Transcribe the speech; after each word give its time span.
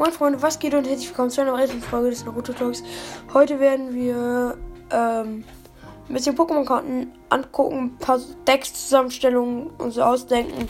Moin 0.00 0.12
Freunde, 0.12 0.40
was 0.40 0.58
geht 0.58 0.72
und 0.72 0.86
herzlich 0.86 1.10
willkommen 1.10 1.28
zu 1.28 1.42
einer 1.42 1.52
weiteren 1.52 1.82
Folge 1.82 2.08
des 2.08 2.24
Naruto 2.24 2.54
Talks. 2.54 2.82
Heute 3.34 3.60
werden 3.60 3.92
wir 3.92 4.56
ähm, 4.90 5.44
ein 6.08 6.14
bisschen 6.14 6.34
Pokémon-Karten 6.34 7.12
angucken, 7.28 7.78
ein 7.78 7.98
paar 7.98 8.18
Decks-Zusammenstellungen 8.46 9.66
und 9.76 9.90
so 9.90 10.02
ausdenken. 10.02 10.68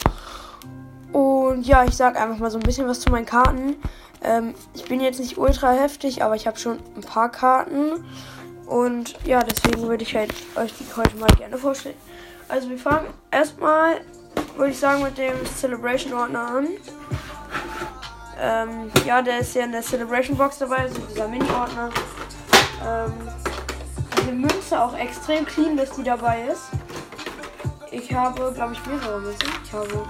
Und 1.12 1.64
ja, 1.64 1.84
ich 1.84 1.94
sag 1.94 2.20
einfach 2.20 2.38
mal 2.38 2.50
so 2.50 2.58
ein 2.58 2.64
bisschen 2.64 2.88
was 2.88 2.98
zu 2.98 3.10
meinen 3.12 3.24
Karten. 3.24 3.76
Ähm, 4.20 4.52
ich 4.74 4.86
bin 4.86 5.00
jetzt 5.00 5.20
nicht 5.20 5.38
ultra 5.38 5.70
heftig, 5.70 6.24
aber 6.24 6.34
ich 6.34 6.48
habe 6.48 6.58
schon 6.58 6.80
ein 6.96 7.02
paar 7.02 7.30
Karten. 7.30 8.04
Und 8.66 9.14
ja, 9.24 9.44
deswegen 9.44 9.86
würde 9.86 10.02
ich 10.02 10.16
halt 10.16 10.34
euch 10.56 10.72
die 10.76 10.86
heute 10.96 11.16
mal 11.18 11.30
gerne 11.38 11.56
vorstellen. 11.56 11.94
Also 12.48 12.68
wir 12.68 12.78
fangen 12.78 13.06
erstmal, 13.30 14.00
würde 14.56 14.72
ich 14.72 14.78
sagen, 14.80 15.04
mit 15.04 15.16
dem 15.18 15.34
Celebration-Ordner 15.56 16.48
an. 16.48 16.66
Ähm, 18.42 18.90
ja, 19.04 19.20
der 19.20 19.40
ist 19.40 19.54
ja 19.54 19.64
in 19.64 19.72
der 19.72 19.82
Celebration 19.82 20.36
Box 20.36 20.58
dabei, 20.58 20.78
also 20.78 20.98
dieser 21.00 21.28
Mini-Ordner. 21.28 21.90
Ähm, 22.86 23.12
diese 24.16 24.32
Münze 24.32 24.82
auch 24.82 24.96
extrem 24.96 25.44
clean, 25.44 25.76
dass 25.76 25.90
die 25.90 26.02
dabei 26.02 26.44
ist. 26.50 26.70
Ich 27.90 28.14
habe, 28.14 28.50
glaube 28.54 28.72
ich, 28.72 28.86
mehrere 28.86 29.20
Münzen. 29.20 29.48
Ich 29.62 29.72
habe, 29.72 30.06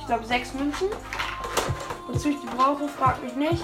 ich 0.00 0.06
glaube, 0.06 0.24
sechs 0.24 0.54
Münzen. 0.54 0.88
Wozu 2.06 2.30
ich 2.30 2.40
die 2.40 2.56
brauche, 2.56 2.88
fragt 2.88 3.22
mich 3.22 3.34
nicht. 3.34 3.62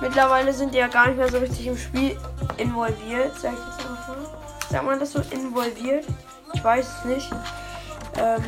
Mittlerweile 0.00 0.52
sind 0.52 0.74
die 0.74 0.78
ja 0.78 0.88
gar 0.88 1.06
nicht 1.06 1.18
mehr 1.18 1.30
so 1.30 1.38
richtig 1.38 1.66
im 1.68 1.76
Spiel 1.76 2.18
involviert, 2.56 3.38
sag 3.38 3.52
ich 3.52 3.58
jetzt 3.58 3.88
einfach 3.88 4.08
mal. 4.08 4.26
Sagt 4.68 4.84
man 4.84 4.98
das 4.98 5.12
so 5.12 5.20
involviert? 5.30 6.04
Ich 6.52 6.64
weiß 6.64 6.86
es 6.98 7.04
nicht. 7.04 7.30
Ähm, 8.16 8.42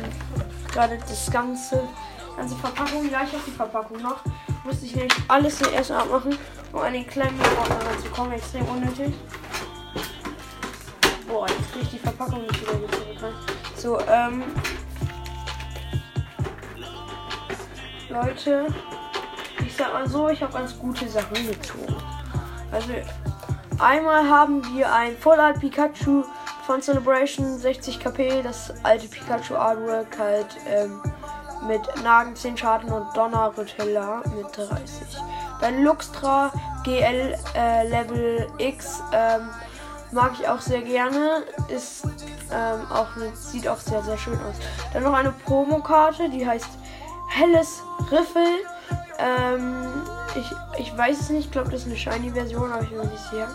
gerade 0.73 0.97
das 0.97 1.31
ganze 1.31 1.87
ganze 2.35 2.55
Verpackung. 2.55 3.09
Ja, 3.09 3.23
ich 3.23 3.33
habe 3.33 3.43
die 3.45 3.51
Verpackung 3.51 4.01
noch. 4.01 4.19
Musste 4.63 4.85
ich 4.85 4.95
nämlich 4.95 5.13
alles 5.27 5.59
hier 5.59 5.71
erst 5.73 5.91
abmachen, 5.91 6.37
um 6.71 6.79
an 6.79 6.93
den 6.93 7.07
kleinen 7.07 7.39
Ordner 7.39 7.85
ranzukommen. 7.85 8.33
Extrem 8.33 8.65
unnötig. 8.65 9.13
Boah, 11.27 11.47
jetzt 11.47 11.71
kriege 11.71 11.85
ich 11.85 11.89
die 11.91 11.99
Verpackung 11.99 12.41
nicht 12.41 12.61
wieder 12.61 12.91
zurück. 12.91 13.33
So, 13.75 13.99
ähm. 14.01 14.43
Leute, 18.09 18.67
ich 19.65 19.73
sag 19.75 19.93
mal 19.93 20.07
so, 20.07 20.27
ich 20.27 20.43
habe 20.43 20.51
ganz 20.53 20.77
gute 20.77 21.07
Sachen 21.07 21.47
gezogen. 21.47 21.95
Also, 22.71 22.89
einmal 23.79 24.29
haben 24.29 24.61
wir 24.75 24.93
ein 24.93 25.17
Vollart 25.17 25.59
Pikachu 25.61 26.25
von 26.65 26.81
Celebration 26.81 27.57
60 27.57 27.99
KP, 27.99 28.43
das 28.43 28.73
alte 28.83 29.07
Pikachu 29.07 29.55
Artwork 29.55 30.17
halt 30.19 30.57
ähm, 30.67 31.01
mit 31.67 31.81
Nagen 32.03 32.35
10 32.35 32.57
Schaden 32.57 32.91
und 32.91 33.15
Donnerrüttler 33.15 34.23
mit 34.35 34.45
30. 34.55 35.07
Dann 35.59 35.83
Luxtra 35.83 36.51
GL 36.83 37.35
äh, 37.55 37.87
Level 37.87 38.47
X 38.57 39.01
ähm, 39.13 39.49
mag 40.11 40.31
ich 40.39 40.47
auch 40.47 40.59
sehr 40.59 40.81
gerne. 40.81 41.43
Ist 41.67 42.05
ähm, 42.51 42.81
auch 42.91 43.07
sieht 43.33 43.67
auch 43.67 43.77
sehr 43.77 44.01
sehr 44.03 44.17
schön 44.17 44.39
aus. 44.39 44.55
Dann 44.93 45.03
noch 45.03 45.13
eine 45.13 45.31
Promokarte, 45.31 46.29
die 46.29 46.45
heißt 46.45 46.69
Helles 47.29 47.81
Riffel. 48.11 48.47
Ähm, 49.19 50.03
ich, 50.35 50.51
ich 50.79 50.97
weiß 50.97 51.19
es 51.19 51.29
nicht, 51.29 51.45
ich 51.45 51.51
glaube 51.51 51.69
das 51.69 51.81
ist 51.81 51.87
eine 51.87 51.97
Shiny-Version, 51.97 52.71
aber 52.71 52.83
ich 52.83 52.89
bin 52.89 52.99
nicht 52.99 53.23
sicher. 53.29 53.47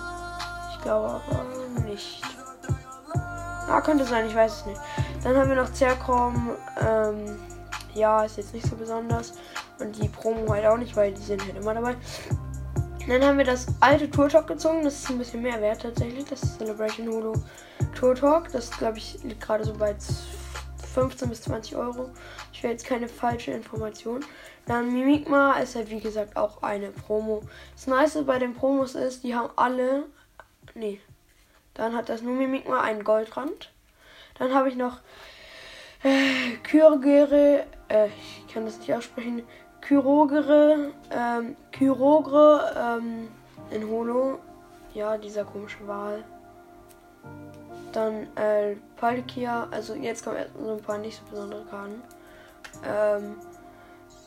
Ich 0.73 0.83
glaube 0.83 1.21
aber 1.27 1.84
nicht. 1.84 2.23
Ah, 3.69 3.81
könnte 3.81 4.05
sein, 4.05 4.27
ich 4.27 4.34
weiß 4.34 4.61
es 4.61 4.67
nicht. 4.67 4.81
Dann 5.25 5.37
haben 5.37 5.49
wir 5.49 5.57
noch 5.57 5.73
Zerkrom, 5.73 6.51
ähm, 6.81 7.37
ja, 7.97 8.25
ist 8.25 8.37
jetzt 8.37 8.55
nicht 8.55 8.67
so 8.67 8.77
besonders. 8.77 9.35
Und 9.79 10.01
die 10.01 10.09
Promo 10.09 10.53
halt 10.53 10.67
auch 10.67 10.79
nicht, 10.79 10.97
weil 10.97 11.13
die 11.13 11.23
sind 11.23 11.43
halt 11.43 11.57
immer 11.57 11.75
dabei. 11.75 11.97
Dann 13.09 13.23
haben 13.23 13.39
wir 13.39 13.45
das 13.45 13.67
alte 13.81 14.11
Tour 14.11 14.29
Talk 14.29 14.49
gezogen. 14.49 14.83
Das 14.83 14.95
ist 14.95 15.11
ein 15.11 15.19
bisschen 15.19 15.43
mehr 15.43 15.61
wert 15.61 15.83
tatsächlich. 15.83 16.25
Das 16.25 16.43
ist 16.43 16.59
Celebration 16.59 17.09
Holo 17.09 17.35
Tour 17.95 18.15
Talk. 18.15 18.51
Das 18.51 18.71
glaube 18.71 18.99
ich 18.99 19.23
liegt 19.23 19.41
gerade 19.41 19.65
so 19.65 19.75
bei 19.75 19.95
15 20.95 21.29
bis 21.29 21.43
20 21.43 21.77
Euro. 21.77 22.11
Ich 22.53 22.62
will 22.62 22.71
jetzt 22.71 22.85
keine 22.85 23.06
falsche 23.09 23.53
Information. 23.53 24.25
Dann 24.67 24.93
Mimikma 24.93 25.53
ist 25.53 25.77
halt 25.77 25.91
wie 25.91 26.01
gesagt 26.01 26.37
auch 26.37 26.62
eine 26.62 26.91
Promo. 26.91 27.43
Das 27.75 27.87
Nice 27.87 28.25
bei 28.27 28.41
den 28.41 28.55
Promos 28.55 28.97
ist, 28.97 29.23
die 29.23 29.35
haben 29.37 29.51
alle. 29.55 30.05
Nee. 30.75 31.01
Dann 31.75 31.95
hat 31.95 32.09
das 32.09 32.23
nur 32.23 32.35
Mimikma 32.35 32.81
einen 32.81 33.05
Goldrand. 33.05 33.71
Dann 34.39 34.53
habe 34.53 34.69
ich 34.69 34.75
noch 34.75 34.99
äh, 36.03 36.56
Kyrgere 36.65 37.67
äh, 37.89 38.09
ich 38.09 38.53
kann 38.53 38.65
das 38.65 38.79
nicht 38.79 38.93
aussprechen, 38.93 39.43
Kyrogere, 39.81 40.93
ähm, 41.11 41.57
Kyrogre, 41.73 42.75
ähm, 42.77 43.29
in 43.71 43.89
Holo, 43.89 44.39
ja, 44.95 45.17
dieser 45.17 45.45
komische 45.45 45.87
Wal. 45.87 46.25
Dann, 47.93 48.27
äh, 48.37 48.77
Palkia, 48.97 49.69
also 49.71 49.95
jetzt 49.95 50.25
kommen 50.25 50.37
erst 50.37 50.51
so 50.59 50.73
ein 50.73 50.83
paar 50.83 50.99
nicht 50.99 51.19
so 51.19 51.31
besondere 51.31 51.65
Karten. 51.65 52.03
Ähm, 52.85 53.37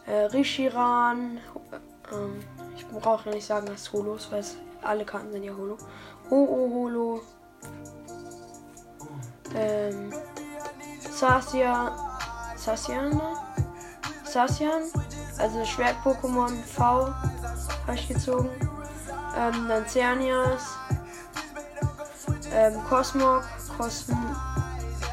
äh, 0.07 0.25
Rishiran, 0.25 1.37
äh, 1.71 2.15
ähm, 2.15 2.43
ich 2.75 2.87
brauche 2.87 3.29
ja 3.29 3.35
nicht 3.35 3.45
sagen, 3.45 3.67
dass 3.67 3.91
Holos, 3.91 4.31
weil 4.31 4.43
alle 4.81 5.05
Karten 5.05 5.31
sind 5.31 5.43
ja 5.43 5.55
Holo. 5.55 5.77
Ho-Oh 6.29 6.69
Holo, 6.73 7.21
ähm, 9.55 10.13
Sasia, 10.99 11.95
Sasiana, 12.55 13.48
Sassian, 14.29 14.83
also 15.39 15.65
Schwert-Pokémon 15.65 16.63
V, 16.63 16.81
habe 16.83 17.95
ich 17.95 18.07
gezogen. 18.07 18.49
Ähm, 19.35 19.67
dann 19.67 19.87
Cernias, 19.87 20.77
ähm, 22.53 22.73
Cosmog, 22.87 23.43
Cosm 23.77 24.13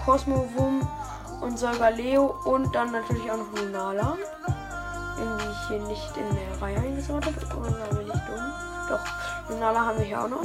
Cosmovum 0.04 0.88
und 1.40 1.58
Solgaleo 1.58 2.36
und 2.44 2.74
dann 2.74 2.92
natürlich 2.92 3.30
auch 3.30 3.38
noch 3.38 3.52
Lunala. 3.60 4.16
Die 5.18 5.50
ich 5.50 5.68
hier 5.68 5.80
nicht 5.80 6.16
in 6.16 6.36
der 6.36 6.62
Reihe 6.62 6.76
eingesaut 6.76 7.24
habe. 7.24 7.36
Oder 7.56 7.94
bin 7.94 8.06
ich 8.06 8.12
dumm? 8.12 8.52
Doch, 8.88 9.00
Lunala 9.48 9.86
haben 9.86 9.98
wir 9.98 10.04
hier 10.04 10.22
auch 10.22 10.28
noch. 10.28 10.42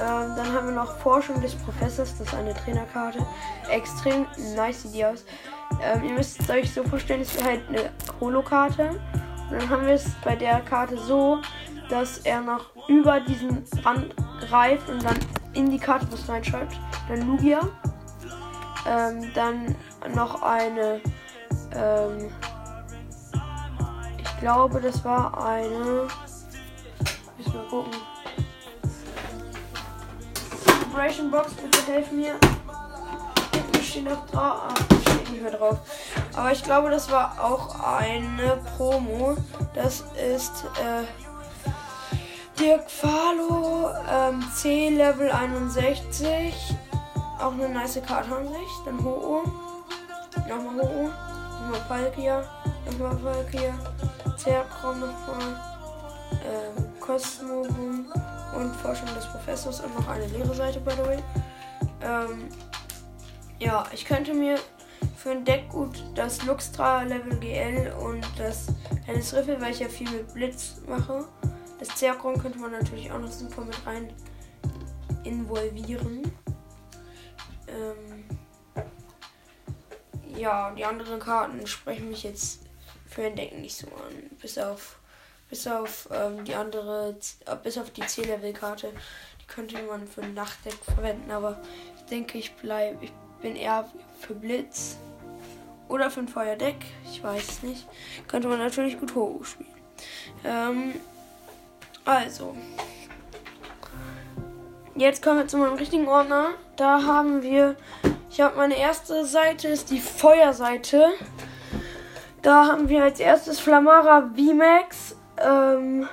Ähm, 0.00 0.36
dann 0.36 0.52
haben 0.52 0.68
wir 0.68 0.74
noch 0.74 0.96
Forschung 0.98 1.40
des 1.40 1.54
Professors, 1.54 2.16
das 2.18 2.28
ist 2.28 2.34
eine 2.34 2.54
Trainerkarte. 2.54 3.18
Extrem 3.68 4.26
nice 4.54 4.90
die 4.92 5.04
aus. 5.04 5.24
Ähm, 5.82 6.04
ihr 6.04 6.12
müsst 6.12 6.40
es 6.40 6.50
euch 6.50 6.72
so 6.72 6.82
vorstellen, 6.84 7.20
es 7.20 7.34
ist 7.34 7.44
halt 7.44 7.60
eine 7.68 7.90
Holokarte. 8.20 9.00
Und 9.50 9.52
dann 9.52 9.68
haben 9.68 9.86
wir 9.86 9.94
es 9.94 10.10
bei 10.24 10.36
der 10.36 10.60
Karte 10.60 10.98
so, 10.98 11.40
dass 11.88 12.18
er 12.18 12.40
noch 12.40 12.66
über 12.88 13.20
diesen 13.20 13.64
Rand 13.84 14.14
greift 14.40 14.88
und 14.88 15.02
dann 15.04 15.18
in 15.54 15.70
die 15.70 15.78
Karte 15.78 16.06
was 16.10 16.28
reinschreibt. 16.28 16.76
Dann 17.08 17.26
Lugia. 17.26 17.60
Ähm, 18.86 19.30
dann 19.34 19.74
noch 20.14 20.42
eine. 20.42 21.00
Ähm, 21.74 22.30
ich 24.18 24.40
glaube, 24.40 24.80
das 24.80 25.04
war 25.04 25.44
eine. 25.44 26.08
Müssen 27.36 27.52
wir 27.52 27.64
gucken. 27.68 27.92
Celebration 30.98 31.30
Box, 31.30 31.52
bitte 31.52 31.92
helf 31.92 32.10
mir. 32.10 32.34
Hinten 33.52 33.84
steht 33.84 34.04
noch 34.04 34.26
drauf. 34.26 34.97
Steht 35.28 35.42
nicht 35.42 35.42
mehr 35.42 35.58
drauf. 35.58 35.78
Aber 36.34 36.52
ich 36.52 36.62
glaube, 36.62 36.90
das 36.90 37.10
war 37.10 37.36
auch 37.42 37.78
eine 37.84 38.58
Promo. 38.76 39.36
Das 39.74 40.04
ist 40.34 40.64
äh, 40.80 41.04
Dirk 42.58 42.90
Falo, 42.90 43.90
ähm, 44.10 44.42
C 44.54 44.88
Level 44.88 45.30
61. 45.30 46.54
Auch 47.40 47.52
eine 47.52 47.68
nice 47.68 48.00
Karte 48.06 48.34
an 48.34 48.48
sich. 48.48 48.68
Dann 48.84 49.04
Ho-Oh. 49.04 49.42
Nochmal 50.48 50.82
Ho-Oh. 50.82 51.10
Nochmal 51.62 51.80
Palkia. 51.88 52.42
Nochmal 52.86 53.16
Palkia. 53.16 53.74
Zerkrom 54.36 55.00
nochmal. 55.00 55.60
Ähm, 56.32 57.00
Cosmo 57.00 57.62
Boom 57.62 58.06
und 58.56 58.74
Forschung 58.76 59.08
des 59.14 59.26
Professors 59.26 59.80
und 59.80 59.94
noch 59.94 60.08
eine 60.08 60.26
leere 60.26 60.54
Seite, 60.54 60.80
by 60.80 60.92
the 60.92 61.06
way. 61.06 61.18
Ähm, 62.02 62.48
ja, 63.58 63.84
ich 63.92 64.04
könnte 64.04 64.32
mir 64.32 64.58
für 65.16 65.30
ein 65.30 65.44
Deck 65.44 65.68
gut 65.68 66.02
das 66.14 66.44
Luxtra 66.44 67.02
Level 67.02 67.38
GL 67.38 67.92
und 68.00 68.26
das 68.36 68.68
Hennis 69.06 69.34
Riffel, 69.34 69.60
weil 69.60 69.72
ich 69.72 69.80
ja 69.80 69.88
viel 69.88 70.10
mit 70.10 70.32
Blitz 70.34 70.76
mache. 70.86 71.26
Das 71.78 71.88
Zerkron 71.88 72.38
könnte 72.38 72.58
man 72.58 72.72
natürlich 72.72 73.10
auch 73.10 73.18
noch 73.18 73.30
super 73.30 73.64
mit 73.64 73.86
rein 73.86 74.12
involvieren. 75.24 76.32
Ähm, 77.68 78.24
ja, 80.36 80.70
die 80.72 80.84
anderen 80.84 81.20
Karten 81.20 81.66
sprechen 81.66 82.08
mich 82.08 82.22
jetzt 82.22 82.60
für 83.06 83.24
ein 83.24 83.36
Deck 83.36 83.56
nicht 83.58 83.76
so 83.76 83.86
an. 83.86 84.36
Bis 84.40 84.58
auf 84.58 84.98
bis 85.48 85.66
auf 85.66 86.08
ähm, 86.12 86.44
die 86.44 86.54
andere, 86.54 87.16
äh, 87.46 87.56
bis 87.62 87.78
auf 87.78 87.90
die 87.90 88.06
C-Level-Karte. 88.06 88.92
Die 89.40 89.46
könnte 89.46 89.82
man 89.82 90.06
für 90.06 90.22
ein 90.22 90.34
Nachtdeck 90.34 90.76
verwenden, 90.84 91.30
aber 91.30 91.60
ich 91.96 92.04
denke, 92.04 92.38
ich 92.38 92.54
bleibe, 92.54 93.08
bin 93.42 93.56
eher 93.56 93.88
für 94.20 94.34
Blitz 94.34 94.96
Oder 95.88 96.10
für 96.10 96.20
ein 96.20 96.28
Feuerdeck. 96.28 96.76
Ich 97.10 97.22
weiß 97.22 97.48
es 97.48 97.62
nicht. 97.62 97.86
Könnte 98.26 98.48
man 98.48 98.58
natürlich 98.58 98.98
gut 99.00 99.14
hoch 99.14 99.44
spielen. 99.44 99.68
Ähm, 100.44 100.94
also. 102.04 102.54
Jetzt 104.94 105.22
kommen 105.22 105.38
wir 105.38 105.48
zu 105.48 105.56
meinem 105.56 105.74
richtigen 105.74 106.08
Ordner. 106.08 106.50
Da 106.76 107.02
haben 107.04 107.42
wir. 107.42 107.76
Ich 108.30 108.40
habe 108.40 108.56
meine 108.56 108.76
erste 108.76 109.24
Seite, 109.24 109.68
ist 109.68 109.90
die 109.90 110.00
Feuerseite. 110.00 111.12
Da 112.42 112.66
haben 112.66 112.88
wir 112.88 113.02
als 113.02 113.18
erstes 113.18 113.58
Flamara 113.58 114.30
VMAX. 114.34 115.16
Ähm, 115.38 116.08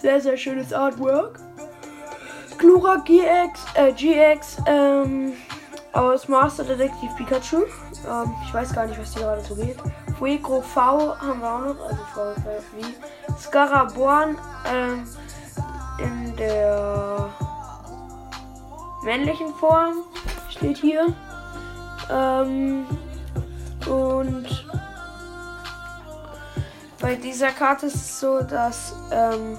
sehr, 0.00 0.20
sehr 0.20 0.36
schönes 0.36 0.72
Artwork. 0.72 1.40
Glura 2.58 2.96
GX, 2.96 3.60
äh, 3.74 3.92
GX 3.92 4.58
ähm, 4.66 5.32
aus 5.92 6.28
Master 6.28 6.64
Detective 6.64 7.12
Pikachu. 7.16 7.64
Ähm, 8.08 8.34
ich 8.44 8.54
weiß 8.54 8.72
gar 8.72 8.86
nicht, 8.86 8.98
was 8.98 9.14
hier 9.14 9.22
gerade 9.22 9.42
so 9.42 9.54
geht. 9.54 9.76
Fuegro 10.18 10.60
V 10.62 11.16
haben 11.18 11.40
wir 11.40 11.52
auch 11.52 11.60
noch, 11.60 11.80
also 11.84 12.00
V 12.14 12.76
wie 12.76 12.94
Scaraborn 13.38 14.38
ähm, 14.72 15.08
in 15.98 16.36
der 16.36 17.28
männlichen 19.02 19.54
Form 19.54 20.04
steht 20.48 20.78
hier. 20.78 21.14
Ähm, 22.10 22.86
und 23.86 24.66
bei 27.00 27.16
dieser 27.16 27.50
Karte 27.50 27.86
ist 27.86 27.96
es 27.96 28.20
so, 28.20 28.40
dass 28.42 28.94
ähm, 29.10 29.58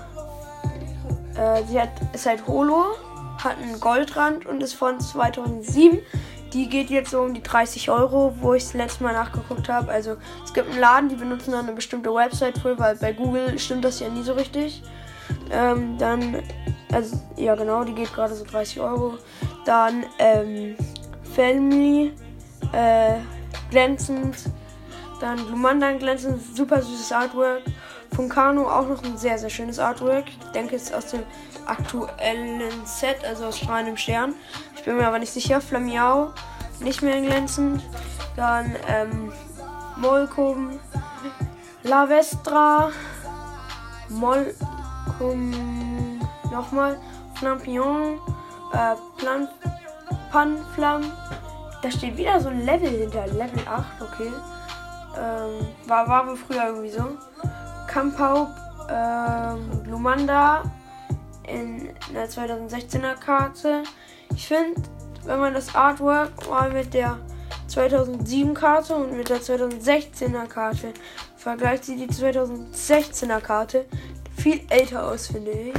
äh, 1.36 1.64
sie 1.66 1.80
hat, 1.80 1.90
ist 2.14 2.26
halt 2.26 2.48
Holo, 2.48 2.96
hat 3.44 3.58
einen 3.58 3.80
Goldrand 3.80 4.46
und 4.46 4.64
ist 4.64 4.74
von 4.74 5.00
2007. 5.00 6.00
Die 6.54 6.70
geht 6.70 6.92
jetzt 6.92 7.10
so 7.10 7.22
um 7.22 7.34
die 7.34 7.42
30 7.42 7.90
Euro, 7.90 8.36
wo 8.40 8.54
ich 8.54 8.64
das 8.64 8.74
letzte 8.74 9.04
Mal 9.04 9.14
nachgeguckt 9.14 9.70
habe. 9.70 9.92
Also 9.92 10.18
es 10.46 10.54
gibt 10.54 10.70
einen 10.70 10.80
Laden, 10.80 11.10
die 11.10 11.16
benutzen 11.16 11.52
dann 11.52 11.66
eine 11.66 11.74
bestimmte 11.74 12.14
Website 12.14 12.60
für, 12.60 12.78
weil 12.78 12.96
bei 12.96 13.12
Google 13.12 13.58
stimmt 13.58 13.84
das 13.84 14.00
ja 14.00 14.10
nie 14.10 14.22
so 14.22 14.34
richtig. 14.34 14.84
Ähm, 15.52 15.98
dann, 15.98 16.44
also 16.92 17.20
ja 17.38 17.56
genau, 17.56 17.84
die 17.84 17.94
geht 17.94 18.14
gerade 18.14 18.36
so 18.36 18.46
30 18.46 18.80
Euro. 18.82 19.18
Dann 19.66 20.06
ähm, 20.20 20.76
Family, 21.36 22.14
äh, 22.72 23.16
glänzend. 23.72 24.36
Dann 25.20 25.40
Lumandan 25.50 25.98
glänzend, 25.98 26.40
super 26.56 26.82
süßes 26.82 27.12
Artwork. 27.12 27.64
Von 28.16 28.30
Kano 28.30 28.70
auch 28.70 28.88
noch 28.88 29.04
ein 29.04 29.18
sehr, 29.18 29.40
sehr 29.40 29.50
schönes 29.50 29.80
Artwork. 29.80 30.26
Ich 30.28 30.52
denke, 30.52 30.76
es 30.76 30.84
ist 30.84 30.94
aus 30.94 31.08
dem 31.08 31.24
aktuellen 31.66 32.62
Set, 32.86 33.26
also 33.26 33.46
aus 33.46 33.58
strahlendem 33.58 33.98
Stern. 33.98 34.36
Ich 34.84 34.88
bin 34.88 34.98
mir 34.98 35.08
aber 35.08 35.20
nicht 35.20 35.32
sicher. 35.32 35.62
Flamiao, 35.62 36.34
nicht 36.82 37.02
mehr 37.02 37.22
glänzend. 37.22 37.82
Dann 38.36 38.76
ähm, 38.90 39.32
Molkum, 39.96 40.78
Lavestra, 41.84 42.92
Molkum, 44.10 45.54
nochmal, 46.52 47.00
Flampion, 47.36 48.20
äh, 48.74 48.96
Plan, 49.18 49.48
Panflam. 50.34 51.04
Da 51.82 51.90
steht 51.90 52.18
wieder 52.18 52.42
so 52.42 52.50
ein 52.50 52.66
Level 52.66 52.90
hinter, 52.90 53.26
Level 53.28 53.66
8, 53.66 53.86
okay. 54.02 54.34
Ähm, 55.18 55.66
war, 55.88 56.10
war 56.10 56.28
wohl 56.28 56.36
früher 56.36 56.68
irgendwie 56.68 56.90
so. 56.90 57.06
Kampau, 57.88 58.50
ähm, 58.90 59.86
Lumanda 59.86 60.64
in 61.48 61.90
der 62.14 62.30
2016er 62.30 63.16
Karte. 63.16 63.84
Ich 64.36 64.48
finde, 64.48 64.82
wenn 65.26 65.40
man 65.40 65.54
das 65.54 65.74
Artwork 65.76 66.50
mal 66.50 66.72
mit 66.72 66.94
der 66.94 67.20
2007 67.68 68.54
Karte 68.54 68.96
und 68.96 69.16
mit 69.16 69.30
der 69.30 69.42
2016er 69.42 70.48
Karte 70.48 70.94
vergleicht, 71.38 71.86
sieht 71.86 72.00
die 72.00 72.14
2016er 72.14 73.40
Karte 73.40 73.86
viel 74.38 74.62
älter 74.70 75.08
aus, 75.08 75.28
finde 75.28 75.52
ich. 75.52 75.74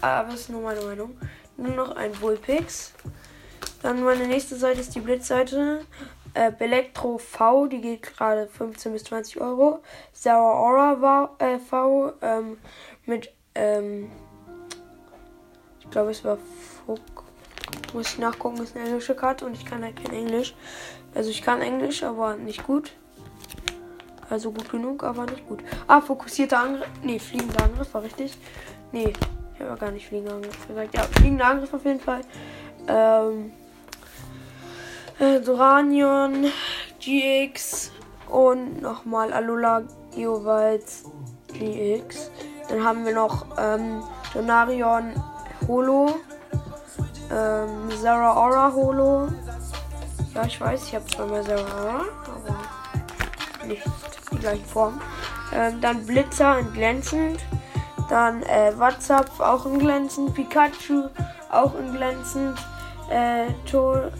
Aber 0.00 0.30
das 0.30 0.40
ist 0.40 0.50
nur 0.50 0.62
meine 0.62 0.80
Meinung. 0.82 1.16
Nur 1.56 1.72
noch 1.72 1.96
ein 1.96 2.20
Vulpix. 2.20 2.92
Dann 3.82 4.02
meine 4.02 4.26
nächste 4.26 4.56
Seite 4.56 4.80
ist 4.80 4.94
die 4.94 5.00
Blitzseite. 5.00 5.84
Äh, 6.34 6.52
Elektro 6.58 7.18
V, 7.18 7.66
die 7.66 7.80
geht 7.80 8.02
gerade 8.02 8.46
15 8.46 8.92
bis 8.92 9.04
20 9.04 9.40
Euro. 9.40 9.82
Sarah 10.12 10.58
Aura 10.58 11.30
äh, 11.38 11.58
V 11.58 12.12
ähm, 12.20 12.58
mit, 13.06 13.32
ähm, 13.54 14.10
ich 15.86 15.90
glaube, 15.90 16.10
es 16.10 16.24
war 16.24 16.38
Fuck. 16.86 17.00
Muss 17.94 18.12
ich 18.12 18.18
nachgucken, 18.18 18.62
ist 18.62 18.76
eine 18.76 18.86
englische 18.86 19.14
Karte 19.14 19.46
und 19.46 19.54
ich 19.54 19.64
kann 19.64 19.82
halt 19.82 19.96
kein 19.96 20.14
Englisch. 20.14 20.54
Also 21.14 21.30
ich 21.30 21.42
kann 21.42 21.62
Englisch, 21.62 22.02
aber 22.02 22.36
nicht 22.36 22.66
gut. 22.66 22.92
Also 24.28 24.50
gut 24.52 24.70
genug, 24.70 25.04
aber 25.04 25.24
nicht 25.26 25.46
gut. 25.48 25.60
Ah, 25.86 26.00
fokussierter 26.00 26.58
Angriff. 26.58 26.88
Nee, 27.02 27.18
fliegender 27.18 27.64
Angriff 27.64 27.94
war 27.94 28.02
richtig. 28.02 28.36
Nee, 28.92 29.12
ich 29.54 29.60
habe 29.60 29.78
gar 29.78 29.90
nicht 29.90 30.06
fliegender 30.06 30.34
Angriff 30.34 30.66
gesagt. 30.66 30.94
Ja, 30.94 31.02
fliegender 31.02 31.46
Angriff 31.46 31.72
auf 31.72 31.84
jeden 31.84 32.00
Fall. 32.00 32.20
Ähm, 32.88 33.52
äh, 35.18 35.40
Duranion, 35.40 36.52
GX 37.00 37.92
und 38.28 38.82
nochmal 38.82 39.32
Alola 39.32 39.84
Geowald 40.14 40.84
GX. 41.52 42.30
Dann 42.68 42.84
haben 42.84 43.06
wir 43.06 43.14
noch 43.14 43.46
ähm, 43.58 44.02
Donarion 44.34 45.14
Holo, 45.66 46.16
ähm, 47.30 47.90
Zara 48.00 48.32
Aura 48.34 48.72
Holo. 48.72 49.28
Ja, 50.34 50.44
ich 50.44 50.60
weiß, 50.60 50.84
ich 50.84 50.94
habe 50.94 51.06
zweimal 51.06 51.42
Zara 51.42 51.60
Aura, 51.60 52.04
aber 52.26 53.66
nicht 53.66 53.82
die 54.30 54.38
gleiche 54.38 54.64
Form. 54.64 55.00
Ähm, 55.52 55.80
dann 55.80 56.04
Blitzer 56.06 56.58
in 56.58 56.72
glänzend. 56.72 57.40
Dann 58.08 58.42
äh, 58.44 58.72
WhatsApp 58.78 59.30
auch 59.40 59.66
in 59.66 59.78
glänzend. 59.78 60.34
Pikachu 60.34 61.08
auch 61.50 61.74
in 61.78 61.92
glänzend. 61.92 62.58
Äh, 63.10 63.46
to 63.70 64.10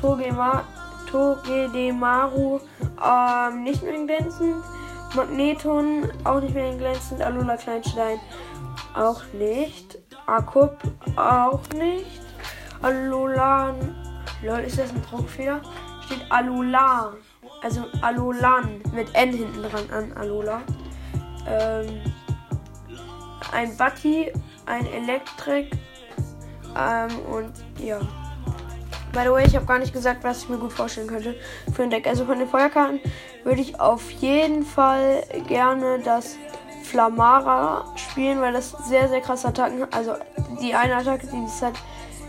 Togema, 0.00 0.62
Togedemaru 1.10 2.60
ähm, 3.04 3.62
nicht 3.64 3.82
mehr 3.82 3.94
in 3.94 4.06
glänzend. 4.06 4.62
Magneton 5.14 6.10
auch 6.24 6.40
nicht 6.40 6.54
mehr 6.54 6.70
in 6.70 6.78
glänzend. 6.78 7.22
Alula 7.22 7.56
Kleinstein 7.56 8.20
auch 8.94 9.22
nicht. 9.32 9.98
Akup 10.28 10.76
auch 11.16 11.60
nicht. 11.70 12.20
Alolan. 12.82 13.94
Lol, 14.42 14.60
ist 14.60 14.78
das 14.78 14.90
ein 14.90 15.02
Druckfehler? 15.02 15.60
Steht 16.04 16.30
Alola. 16.30 17.14
Also 17.62 17.84
Alolan 18.02 18.80
mit 18.94 19.12
N 19.14 19.32
hinten 19.32 19.62
dran 19.62 19.90
an 19.90 20.12
Alola. 20.12 20.60
Ähm, 21.48 22.00
ein 23.52 23.76
Batti, 23.76 24.32
ein 24.66 24.86
Elektrik 24.86 25.72
ähm, 26.76 27.18
und 27.32 27.52
ja. 27.82 27.98
By 29.12 29.20
the 29.24 29.30
way, 29.30 29.46
ich 29.46 29.56
habe 29.56 29.64
gar 29.64 29.78
nicht 29.78 29.94
gesagt, 29.94 30.22
was 30.22 30.42
ich 30.42 30.48
mir 30.50 30.58
gut 30.58 30.72
vorstellen 30.72 31.08
könnte 31.08 31.34
für 31.74 31.82
ein 31.82 31.90
Deck. 31.90 32.06
Also 32.06 32.26
von 32.26 32.38
den 32.38 32.46
Feuerkarten 32.46 33.00
würde 33.42 33.62
ich 33.62 33.80
auf 33.80 34.10
jeden 34.10 34.64
Fall 34.64 35.24
gerne 35.48 35.98
das 36.04 36.36
Flamara 36.88 37.84
spielen, 37.96 38.40
weil 38.40 38.52
das 38.52 38.70
sehr, 38.86 39.08
sehr 39.08 39.20
krasse 39.20 39.48
Attacken 39.48 39.82
hat. 39.82 39.94
Also 39.94 40.14
die 40.60 40.74
eine 40.74 40.96
Attacke, 40.96 41.26
die 41.26 41.44
es 41.44 41.62
hat, 41.62 41.74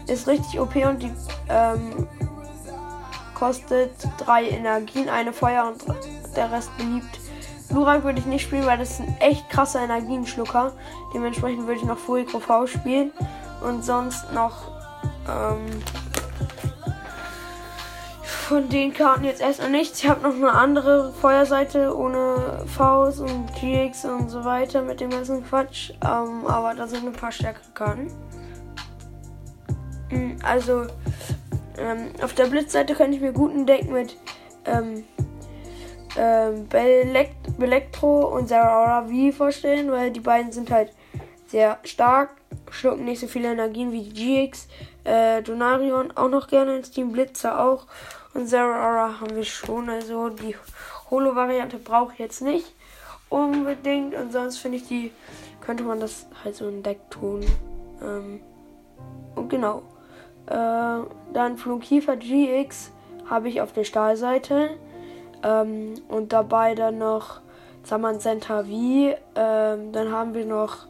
ist 0.07 0.27
richtig 0.27 0.59
OP 0.59 0.75
und 0.75 1.01
die 1.01 1.11
ähm, 1.49 2.07
kostet 3.35 3.91
drei 4.17 4.49
Energien, 4.49 5.09
eine 5.09 5.31
Feuer 5.33 5.67
und 5.67 5.83
der 6.35 6.51
Rest 6.51 6.75
beliebt. 6.77 7.19
Lurak 7.69 8.03
würde 8.03 8.19
ich 8.19 8.25
nicht 8.25 8.43
spielen, 8.43 8.65
weil 8.65 8.77
das 8.77 8.91
ist 8.91 9.01
ein 9.01 9.15
echt 9.19 9.49
krasser 9.49 9.81
Energienschlucker. 9.81 10.73
Dementsprechend 11.13 11.67
würde 11.67 11.79
ich 11.79 11.85
noch 11.85 11.97
Fuego 11.97 12.39
V 12.39 12.67
spielen 12.67 13.11
und 13.61 13.85
sonst 13.85 14.31
noch 14.33 14.71
ähm, 15.27 15.81
von 18.49 18.67
den 18.67 18.91
Karten 18.95 19.25
jetzt 19.25 19.41
erstmal 19.41 19.69
nichts. 19.69 19.99
Ich 19.99 20.09
habe 20.09 20.23
noch 20.23 20.33
eine 20.33 20.51
andere 20.51 21.13
Feuerseite 21.13 21.95
ohne 21.95 22.65
Vs 22.65 23.19
und 23.19 23.45
GX 23.53 24.05
und 24.05 24.29
so 24.29 24.43
weiter 24.43 24.81
mit 24.81 25.01
dem 25.01 25.11
ganzen 25.11 25.45
Quatsch. 25.45 25.91
Ähm, 26.03 26.47
aber 26.47 26.73
da 26.73 26.87
sind 26.87 27.05
ein 27.05 27.13
paar 27.13 27.31
stärkere 27.31 27.71
Karten. 27.75 28.11
Hm, 30.09 30.39
also 30.41 30.87
ähm, 31.77 32.07
auf 32.23 32.33
der 32.33 32.45
Blitzseite 32.45 32.95
kann 32.95 33.13
ich 33.13 33.21
mir 33.21 33.33
guten 33.33 33.67
Deck 33.67 33.87
mit 33.87 34.17
ähm, 34.65 35.03
ähm, 36.17 36.67
Belektro 37.59 38.35
und 38.35 38.49
Sarah 38.49 39.05
V 39.05 39.31
vorstellen, 39.31 39.91
weil 39.91 40.09
die 40.09 40.21
beiden 40.21 40.51
sind 40.51 40.71
halt 40.71 40.91
sehr 41.45 41.77
stark, 41.83 42.31
schlucken 42.71 43.05
nicht 43.05 43.19
so 43.19 43.27
viele 43.27 43.51
Energien 43.51 43.91
wie 43.91 44.09
die 44.09 44.47
GX. 44.47 44.67
Äh, 45.03 45.43
Donarion 45.43 46.17
auch 46.17 46.29
noch 46.29 46.47
gerne 46.47 46.77
ins 46.77 46.89
Team 46.89 47.11
Blitzer 47.11 47.63
auch. 47.63 47.85
Und 48.33 48.47
Zeraora 48.47 49.19
haben 49.19 49.35
wir 49.35 49.43
schon. 49.43 49.89
Also 49.89 50.29
die 50.29 50.55
Holo-Variante 51.09 51.77
brauche 51.77 52.13
ich 52.13 52.19
jetzt 52.19 52.41
nicht 52.41 52.73
unbedingt. 53.29 54.15
Und 54.15 54.31
sonst 54.31 54.57
finde 54.57 54.77
ich 54.77 54.87
die, 54.87 55.11
könnte 55.61 55.83
man 55.83 55.99
das 55.99 56.27
halt 56.43 56.55
so 56.55 56.67
ein 56.67 56.83
Deck 56.83 56.99
tun. 57.09 57.45
Ähm, 58.01 58.41
und 59.35 59.49
genau. 59.49 59.83
Äh, 60.47 61.05
dann 61.33 61.57
Flugkiefer 61.57 62.15
GX 62.15 62.91
habe 63.29 63.49
ich 63.49 63.61
auf 63.61 63.73
der 63.73 63.83
Stahlseite. 63.83 64.77
Ähm, 65.43 65.95
und 66.07 66.33
dabei 66.33 66.75
dann 66.75 66.97
noch 66.97 67.41
Samantha 67.83 68.63
V. 68.63 68.69
Ähm, 69.35 69.91
dann 69.91 70.11
haben 70.11 70.33
wir 70.33 70.45
noch 70.45 70.87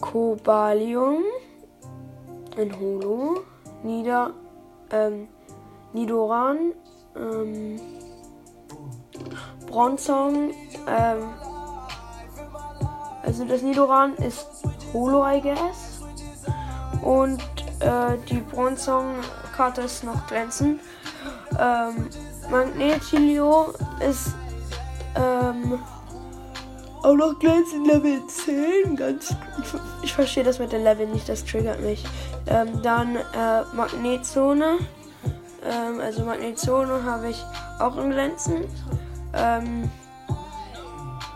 Cobalium 0.00 1.22
in 2.56 2.78
Holo. 2.78 3.44
Nieder, 3.82 4.32
ähm, 4.90 5.28
Nidoran. 5.92 6.72
Ähm, 7.16 7.80
Bronzong. 9.66 10.52
Ähm, 10.86 11.28
also 13.22 13.44
das 13.44 13.62
Nidoran 13.62 14.14
ist 14.16 14.46
Holo, 14.92 15.26
I 15.26 15.40
guess. 15.40 16.00
Und 17.02 17.40
äh, 17.80 18.16
die 18.28 18.40
Bronzong-Karte 18.40 19.82
ist 19.82 20.04
noch 20.04 20.26
glänzend. 20.26 20.80
Ähm, 21.58 22.08
Magnetilio 22.50 23.74
ist 24.08 24.34
ähm, 25.14 25.78
auch 27.02 27.14
noch 27.14 27.38
glänzend 27.38 27.86
Level 27.86 28.26
10. 28.26 28.96
Ganz, 28.96 29.34
ich, 29.62 30.04
ich 30.04 30.12
verstehe 30.14 30.44
das 30.44 30.58
mit 30.58 30.72
den 30.72 30.82
Level 30.82 31.06
nicht, 31.06 31.28
das 31.28 31.44
triggert 31.44 31.80
mich. 31.80 32.04
Ähm, 32.46 32.82
dann 32.82 33.16
äh, 33.16 33.62
Magnetzone. 33.74 34.78
Ähm, 35.64 36.00
also 36.00 36.24
Magnetzone 36.24 37.02
habe 37.04 37.30
ich 37.30 37.42
auch 37.78 37.96
in 37.96 38.10
glänzend. 38.10 38.68
Ähm, 39.34 39.90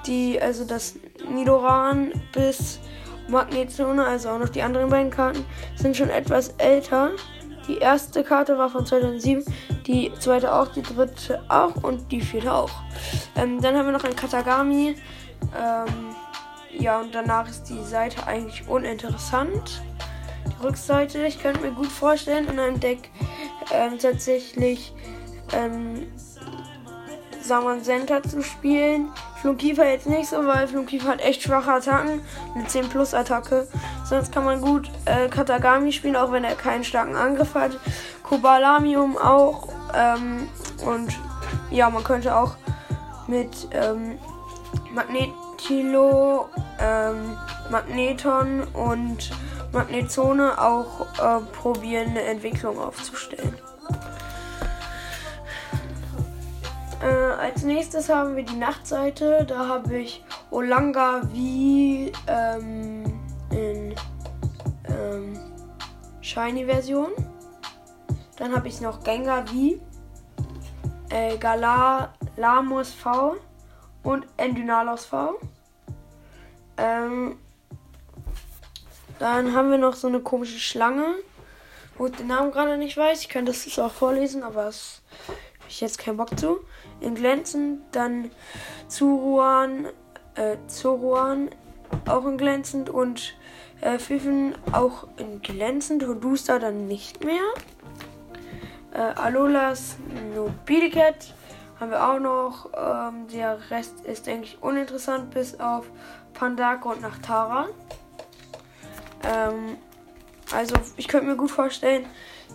die, 0.07 0.41
also 0.41 0.65
das 0.65 0.95
Nidoran 1.29 2.13
bis 2.33 2.81
Magnetzone, 3.29 4.05
also 4.05 4.31
auch 4.31 4.39
noch 4.39 4.49
die 4.49 4.63
anderen 4.63 4.91
beiden 4.91 5.11
Karten, 5.11 5.45
sind 5.77 5.97
schon 5.97 6.11
etwas 6.11 6.49
älter. 6.59 7.11
Die 7.69 7.79
erste 7.79 8.25
Karte 8.25 8.59
war 8.59 8.69
von 8.69 8.85
2007, 8.85 9.45
die 9.87 10.13
zweite 10.19 10.53
auch, 10.53 10.69
die 10.69 10.83
dritte 10.83 11.43
auch 11.49 11.77
und 11.83 12.11
die 12.11 12.21
vierte 12.21 12.53
auch. 12.53 12.71
Ähm, 13.37 13.61
dann 13.61 13.77
haben 13.77 13.87
wir 13.87 13.93
noch 13.93 14.05
ein 14.05 14.17
Katagami. 14.17 14.97
Ähm, 15.57 16.15
ja, 16.79 17.01
und 17.01 17.15
danach 17.15 17.49
ist 17.49 17.65
die 17.65 17.83
Seite 17.85 18.27
eigentlich 18.27 18.67
uninteressant. 18.67 19.83
Rückseite, 20.63 21.27
ich 21.27 21.41
könnte 21.41 21.61
mir 21.61 21.73
gut 21.73 21.91
vorstellen, 21.91 22.49
in 22.49 22.59
einem 22.59 22.81
Deck 22.81 23.11
ähm, 23.73 23.99
tatsächlich 23.99 24.93
ähm, 25.53 26.07
Saman 27.43 27.83
Center 27.83 28.23
zu 28.23 28.43
spielen. 28.43 29.11
Flunkifer 29.41 29.89
jetzt 29.89 30.07
nicht 30.07 30.29
so, 30.29 30.47
weil 30.47 30.69
Flunkifer 30.69 31.09
hat 31.09 31.21
echt 31.21 31.43
schwache 31.43 31.73
Attacken. 31.73 32.21
Eine 32.55 32.67
10 32.67 32.89
Plus 32.89 33.13
Attacke. 33.13 33.67
Sonst 34.05 34.33
kann 34.33 34.45
man 34.45 34.61
gut 34.61 34.91
äh, 35.05 35.29
Katagami 35.29 35.93
spielen, 35.93 36.17
auch 36.17 36.31
wenn 36.31 36.45
er 36.45 36.55
keinen 36.55 36.85
starken 36.85 37.17
Angriff 37.17 37.55
hat. 37.55 37.73
Kobalamium 38.23 39.19
auch. 39.19 39.69
Ähm, 39.95 40.49
und 40.87 41.13
ja, 41.71 41.91
man 41.91 42.05
könnte 42.05 42.37
auch 42.37 42.55
mit 43.27 43.69
ähm, 43.73 44.19
Magnetilo, 44.95 46.49
ähm, 46.81 47.37
Magneton 47.71 48.63
und 48.75 49.31
Magnetzone 49.73 50.61
auch 50.61 51.01
äh, 51.19 51.41
probieren, 51.53 52.11
eine 52.11 52.23
Entwicklung 52.23 52.79
aufzustellen. 52.79 53.57
Äh, 57.03 57.07
als 57.07 57.63
nächstes 57.65 58.09
haben 58.09 58.37
wir 58.37 58.45
die 58.45 58.57
Nachtseite. 58.57 59.45
Da 59.49 59.67
habe 59.67 59.99
ich 59.99 60.23
Olanga 60.51 61.23
wie 61.33 62.13
ähm, 62.29 63.05
in 63.51 63.95
ähm, 64.89 65.39
Shiny-Version. 66.21 67.11
Dann 68.37 68.55
habe 68.55 68.69
ich 68.69 68.81
noch 68.81 69.03
Gengar 69.03 69.51
wie 69.51 69.81
äh, 71.11 71.37
Galar 71.39 72.15
Lamus 72.37 72.93
V 72.93 73.37
und 74.03 74.27
Endynalos 74.37 75.07
V. 75.07 75.35
Ähm, 76.77 77.37
dann 79.23 79.55
haben 79.55 79.71
wir 79.71 79.79
noch 79.79 79.95
so 79.95 80.09
eine 80.09 80.19
komische 80.19 80.59
Schlange, 80.59 81.15
wo 81.97 82.07
ich 82.07 82.17
den 82.17 82.27
Namen 82.27 82.51
gerade 82.51 82.77
nicht 82.77 82.97
weiß. 82.97 83.21
Ich 83.21 83.29
könnte 83.29 83.53
das 83.53 83.79
auch 83.79 83.93
vorlesen, 83.93 84.43
aber 84.43 84.67
es 84.67 85.01
habe 85.29 85.69
ich 85.69 85.81
jetzt 85.81 85.99
keinen 85.99 86.17
Bock 86.17 86.37
zu 86.37 86.59
in 86.99 87.15
glänzend, 87.15 87.83
dann 87.93 88.33
Zuruan, 88.89 89.87
äh, 90.35 90.57
Zoruan 90.67 91.51
auch 92.09 92.27
in 92.27 92.37
glänzend 92.37 92.91
und 92.91 93.37
äh, 93.81 94.01
Pfiffen 94.01 94.57
auch 94.73 95.07
in 95.19 95.41
glänzend 95.41 96.03
Duster 96.03 96.59
dann 96.59 96.89
nicht 96.89 97.23
mehr. 97.23 97.45
Äh, 98.93 98.99
Alolas 98.99 99.99
Nobilicat 100.35 101.33
haben 101.79 101.93
wir 101.93 102.11
auch 102.11 102.19
noch. 102.19 102.71
Ähm, 102.77 103.29
der 103.33 103.71
Rest 103.71 104.01
ist 104.05 104.29
eigentlich 104.29 104.61
uninteressant 104.61 105.31
bis 105.31 105.61
auf 105.61 105.87
Pandako 106.35 106.91
und 106.91 107.03
Nachtara. 107.03 107.69
Ähm, 109.25 109.77
also 110.53 110.75
ich 110.97 111.09
könnte 111.09 111.27
mir 111.27 111.37
gut 111.37 111.51
vorstellen, 111.51 112.07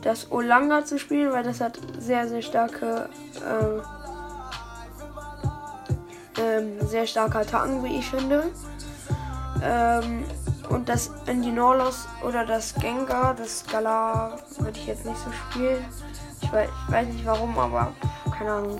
das 0.02 0.32
Olanga 0.32 0.86
zu 0.86 1.00
spielen, 1.00 1.32
weil 1.32 1.44
das 1.44 1.62
hat 1.62 1.80
sehr, 1.98 2.28
sehr 2.28 2.42
starke 2.42 3.10
äh, 3.36 3.82
ähm, 6.40 6.88
sehr 6.88 7.08
starke 7.08 7.40
Attacken, 7.40 7.84
wie 7.84 7.98
ich 7.98 8.10
finde. 8.10 8.52
Ähm, 9.64 10.24
und 10.70 10.90
das 10.90 11.12
Indinorlos 11.26 12.08
oder 12.26 12.46
das 12.46 12.76
Gengar, 12.76 13.34
das 13.34 13.66
Galar, 13.66 14.38
würde 14.60 14.78
ich 14.78 14.88
jetzt 14.88 15.06
nicht 15.06 15.18
so 15.18 15.32
spielen. 15.32 15.84
Ich 16.42 16.52
weiß, 16.52 16.70
ich 16.70 16.94
weiß 16.94 17.08
nicht 17.08 17.26
warum, 17.26 17.58
aber 17.58 17.94
keine 18.38 18.52
Ahnung. 18.52 18.80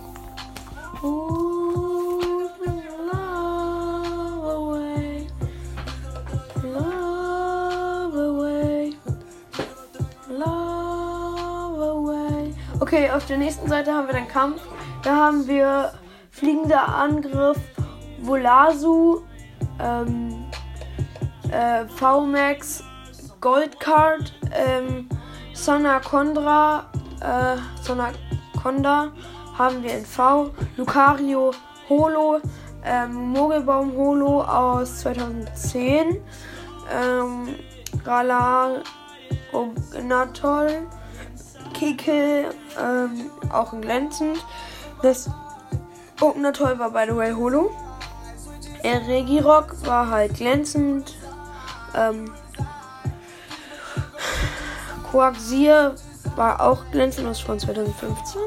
Okay, 12.80 13.10
auf 13.10 13.26
der 13.26 13.40
nächsten 13.40 13.68
Seite 13.68 13.92
haben 13.92 14.06
wir 14.06 14.14
den 14.14 14.28
Kampf. 14.28 14.62
Da 15.02 15.16
haben 15.16 15.48
wir 15.48 15.94
fliegender 16.30 16.88
Angriff, 16.88 17.58
Volasu, 18.22 19.24
ähm, 19.80 20.46
äh, 21.52 21.86
VMAX, 21.88 22.84
Goldcard, 23.42 24.32
ähm, 24.52 25.10
Sonakondra, 25.54 26.92
äh, 27.22 27.58
Sonaconda 27.82 29.12
haben 29.58 29.82
wir 29.82 29.98
in 29.98 30.06
V, 30.06 30.52
Lucario 30.78 31.52
Holo, 31.90 32.40
ähm, 32.86 33.32
Mogelbaum 33.32 33.92
Holo 33.98 34.44
aus 34.44 35.00
2010, 35.00 36.18
ähm, 36.94 37.56
Galar 38.04 38.84
Ognatol, 39.52 40.88
Kike, 41.78 42.50
ähm, 42.80 43.30
auch 43.52 43.74
in 43.74 43.82
glänzend. 43.82 44.44
Das 45.04 45.30
Opener 46.20 46.52
Toll 46.52 46.80
war 46.80 46.90
by 46.90 47.06
the 47.08 47.16
way 47.16 47.32
Holo. 47.32 47.70
Er 48.82 49.08
Regirock 49.08 49.86
war 49.86 50.10
halt 50.10 50.34
glänzend. 50.36 51.16
Ähm, 51.96 52.34
Coaxier 55.12 55.94
war 56.36 56.62
auch 56.62 56.84
glänzend, 56.92 57.28
das 57.28 57.40
von 57.40 57.60
2015. 57.60 58.42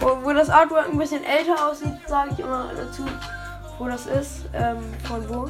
Wo, 0.00 0.18
wo, 0.22 0.32
das 0.32 0.48
Artwork 0.48 0.88
ein 0.90 0.96
bisschen 0.98 1.22
älter 1.24 1.68
aussieht, 1.68 1.92
sage 2.06 2.30
ich 2.32 2.38
immer 2.40 2.70
dazu, 2.74 3.04
wo 3.78 3.86
das 3.86 4.06
ist, 4.06 4.46
ähm, 4.54 4.78
von 5.04 5.28
wo. 5.28 5.48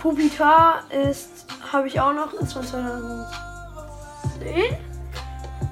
Pupitar 0.00 0.84
ist, 0.90 1.46
habe 1.72 1.88
ich 1.88 2.00
auch 2.00 2.14
noch, 2.14 2.32
ist 2.34 2.52
von 2.54 2.62
2010. 2.62 4.89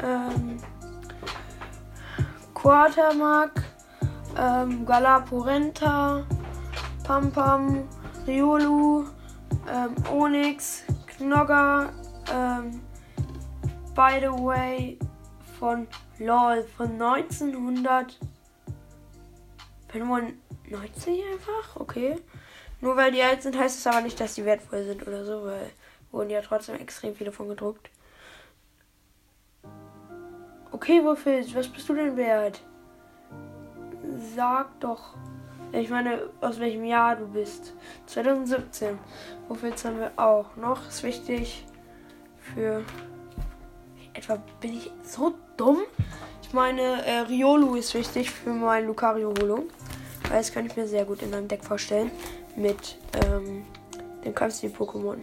Ähm, 0.02 0.58
Quartermark 2.54 3.62
ähm, 4.38 4.86
Galapurenta, 4.86 6.24
Pampam, 7.04 7.88
Riolu, 8.26 9.06
ähm, 9.68 9.94
Onyx, 10.10 10.84
Knogger, 11.06 11.92
ähm, 12.32 12.80
by 13.94 14.20
the 14.20 14.28
way, 14.28 14.98
von 15.58 15.86
LOL 16.18 16.62
von 16.76 16.92
1995 16.92 18.20
einfach, 21.32 21.76
okay. 21.76 22.16
Nur 22.80 22.96
weil 22.96 23.10
die 23.10 23.22
alt 23.22 23.42
sind, 23.42 23.58
heißt 23.58 23.78
es 23.78 23.86
aber 23.88 24.02
nicht, 24.02 24.20
dass 24.20 24.34
die 24.34 24.44
wertvoll 24.44 24.84
sind 24.84 25.04
oder 25.06 25.24
so, 25.24 25.44
weil 25.44 25.70
wurden 26.12 26.30
ja 26.30 26.40
trotzdem 26.42 26.76
extrem 26.76 27.16
viele 27.16 27.32
von 27.32 27.48
gedruckt. 27.48 27.90
Okay, 30.78 31.04
wofür? 31.04 31.42
Was 31.54 31.66
bist 31.66 31.88
du 31.88 31.94
denn 31.94 32.16
wert? 32.16 32.60
sag 34.36 34.78
doch. 34.78 35.14
Ich 35.72 35.90
meine, 35.90 36.30
aus 36.40 36.60
welchem 36.60 36.84
Jahr 36.84 37.16
du 37.16 37.26
bist. 37.26 37.74
2017. 38.06 38.96
Wofür 39.48 39.72
haben 39.72 39.98
wir 39.98 40.12
auch 40.14 40.54
noch? 40.54 40.86
Ist 40.86 41.02
wichtig 41.02 41.66
für. 42.38 42.84
Etwa 44.14 44.38
bin 44.60 44.74
ich 44.74 44.92
so 45.02 45.34
dumm? 45.56 45.78
Ich 46.42 46.52
meine, 46.52 47.04
äh, 47.04 47.18
Riolu 47.22 47.74
ist 47.74 47.92
wichtig 47.94 48.30
für 48.30 48.50
mein 48.50 48.86
Lucario 48.86 49.34
Holo. 49.40 49.64
Weil 50.28 50.38
das 50.38 50.52
kann 50.52 50.64
ich 50.64 50.76
mir 50.76 50.86
sehr 50.86 51.04
gut 51.04 51.22
in 51.22 51.34
einem 51.34 51.48
Deck 51.48 51.64
vorstellen. 51.64 52.12
Mit 52.54 52.98
ähm, 53.26 53.64
dem 54.24 54.32
Kampfstil-Pokémon. 54.32 55.18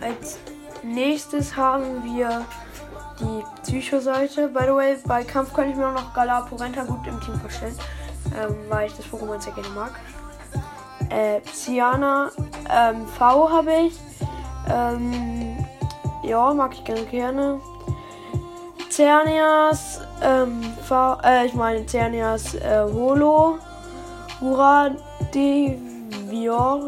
Als 0.00 0.40
nächstes 0.82 1.56
haben 1.56 2.02
wir 2.02 2.44
die 3.20 3.44
Psycho-Seite. 3.62 4.48
By 4.48 4.64
the 4.64 4.74
way, 4.74 4.96
bei 5.06 5.24
Kampf 5.24 5.52
kann 5.52 5.70
ich 5.70 5.76
mir 5.76 5.88
auch 5.88 5.94
noch 5.94 6.14
Galaporenta 6.14 6.84
gut 6.84 7.06
im 7.06 7.20
Team 7.20 7.38
vorstellen. 7.40 7.76
Ähm, 8.38 8.56
weil 8.68 8.86
ich 8.86 8.96
das 8.96 9.06
Pokémon 9.06 9.40
sehr 9.40 9.52
gerne 9.52 9.68
mag. 9.70 9.92
Äh, 11.10 11.40
Psyana 11.40 12.30
ähm, 12.70 13.06
V 13.06 13.50
habe 13.50 13.72
ich. 13.86 14.00
Ähm, 14.70 15.66
ja, 16.22 16.54
mag 16.54 16.72
ich 16.72 16.84
ganz 16.84 17.08
gerne. 17.10 17.60
Cernias, 18.90 20.00
ähm, 20.22 20.62
V, 20.86 21.18
äh, 21.24 21.46
ich 21.46 21.54
meine 21.54 21.86
Cernias 21.86 22.54
äh, 22.54 22.84
Holo. 22.92 23.58
Guradevior, 24.42 25.80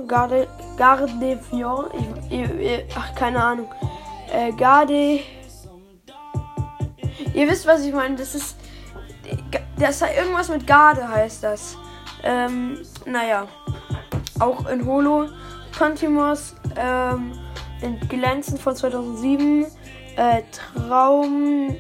Garde, 0.08 0.48
Gardevior, 0.76 1.88
ich, 1.92 2.40
ich, 2.40 2.50
ich, 2.60 2.84
ach, 2.96 3.14
keine 3.14 3.42
Ahnung. 3.42 3.68
Äh, 4.32 4.50
Garde. 4.52 5.20
Ihr 7.34 7.48
wisst, 7.50 7.66
was 7.66 7.84
ich 7.84 7.92
meine. 7.92 8.16
Das 8.16 8.34
ist. 8.34 8.56
Das 9.78 10.00
ist 10.00 10.08
irgendwas 10.16 10.48
mit 10.48 10.66
Garde 10.66 11.06
heißt 11.08 11.44
das. 11.44 11.76
Ähm, 12.22 12.78
naja. 13.04 13.48
Auch 14.38 14.66
in 14.66 14.86
Holo. 14.86 15.28
Contimos, 15.76 16.54
ähm, 16.76 17.32
in 17.80 17.98
Glänzen 18.08 18.58
von 18.58 18.76
2007. 18.76 19.66
Äh, 20.16 20.42
Traummagel 20.76 21.72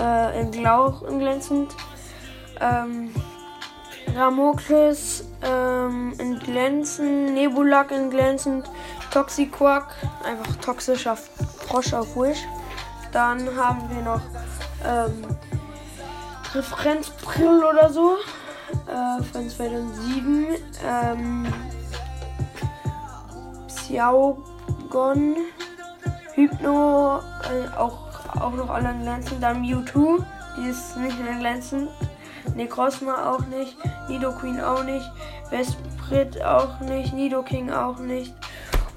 äh, 0.00 0.40
in 0.40 0.50
Glauch 0.50 1.02
in 1.02 1.18
glänzend. 1.18 1.76
Ähm, 2.60 3.14
Ramokles 4.16 5.28
ähm, 5.42 6.14
in 6.18 6.38
glänzend. 6.38 7.34
Nebulak 7.34 7.90
in 7.90 8.08
glänzend. 8.08 8.70
Toxiquack, 9.10 9.94
einfach 10.24 10.56
toxischer 10.56 11.16
Frosch 11.70 11.92
auf 11.94 12.16
Wish. 12.16 12.48
Dann 13.12 13.56
haben 13.56 13.88
wir 13.90 14.02
noch 14.02 14.20
ähm, 14.84 15.36
Referenzbrill 16.52 17.62
oder 17.62 17.88
so 17.90 18.16
äh, 18.88 19.22
von 19.22 19.48
2007. 19.48 20.46
Ähm, 20.84 21.52
Xiaogon, 23.68 25.36
Hypno, 26.34 27.18
äh, 27.18 27.78
auch, 27.78 27.98
auch 28.40 28.52
noch 28.52 28.68
alle 28.70 28.92
glänzend. 29.00 29.40
Dann 29.40 29.60
Mewtwo, 29.60 30.18
die 30.56 30.70
ist 30.70 30.96
nicht 30.96 31.22
mehr 31.22 31.38
glänzend. 31.38 31.88
Necrozma 32.56 33.30
auch 33.30 33.46
nicht, 33.46 33.76
Nidoqueen 34.08 34.60
auch 34.60 34.82
nicht, 34.82 35.08
Vesprit 35.50 36.42
auch 36.42 36.80
nicht, 36.80 37.12
Nidoking 37.14 37.70
auch 37.70 37.98
nicht. 37.98 38.34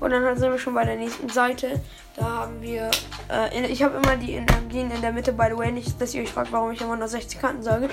Und 0.03 0.12
dann 0.12 0.38
sind 0.38 0.51
wir 0.51 0.60
schon 0.60 0.74
bei 0.74 0.83
der 0.83 0.98
nächsten 0.98 1.29
Seite. 1.29 1.79
Da 2.17 2.25
haben 2.25 2.62
wir, 2.62 2.91
äh, 3.31 3.72
ich 3.72 3.81
habe 3.83 3.95
immer 3.95 4.17
die 4.17 4.33
Energien 4.33 4.91
in 4.91 5.00
der 5.00 5.13
Mitte, 5.13 5.31
by 5.31 5.45
the 5.50 5.57
way, 5.57 5.72
nicht, 5.72 6.00
dass 6.01 6.13
ihr 6.13 6.24
euch 6.24 6.29
fragt, 6.29 6.51
warum 6.51 6.72
ich 6.72 6.81
immer 6.81 6.98
nur 6.98 7.07
60 7.07 7.39
Karten 7.39 7.63
sage. 7.63 7.89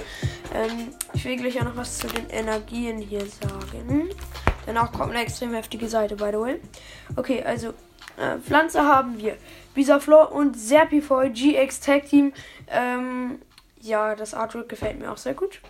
Ähm, 0.53 0.89
ich 1.15 1.25
will 1.25 1.37
gleich 1.37 1.55
ja 1.55 1.63
noch 1.63 1.77
was 1.77 1.99
zu 1.99 2.09
den 2.09 2.29
Energien 2.29 2.99
hier 2.99 3.25
sagen. 3.25 4.11
Danach 4.67 4.91
kommt 4.91 5.13
eine 5.13 5.23
extrem 5.23 5.55
heftige 5.55 5.89
Seite, 5.89 6.17
by 6.17 6.31
the 6.33 6.41
way. 6.41 6.61
Okay, 7.15 7.45
also 7.45 7.69
äh, 8.17 8.39
Pflanze 8.45 8.83
haben 8.83 9.17
wir 9.17 9.37
Bisaflor 9.77 10.33
und 10.33 10.59
Serpifoy 10.59 11.31
GX 11.31 11.79
Tag 11.79 12.07
Team. 12.07 12.33
Ähm, 12.67 13.39
ja, 13.81 14.17
das 14.17 14.35
Artwork 14.35 14.69
gefällt 14.69 14.99
mir 14.99 15.13
auch 15.13 15.17
sehr 15.17 15.35
gut. 15.35 15.61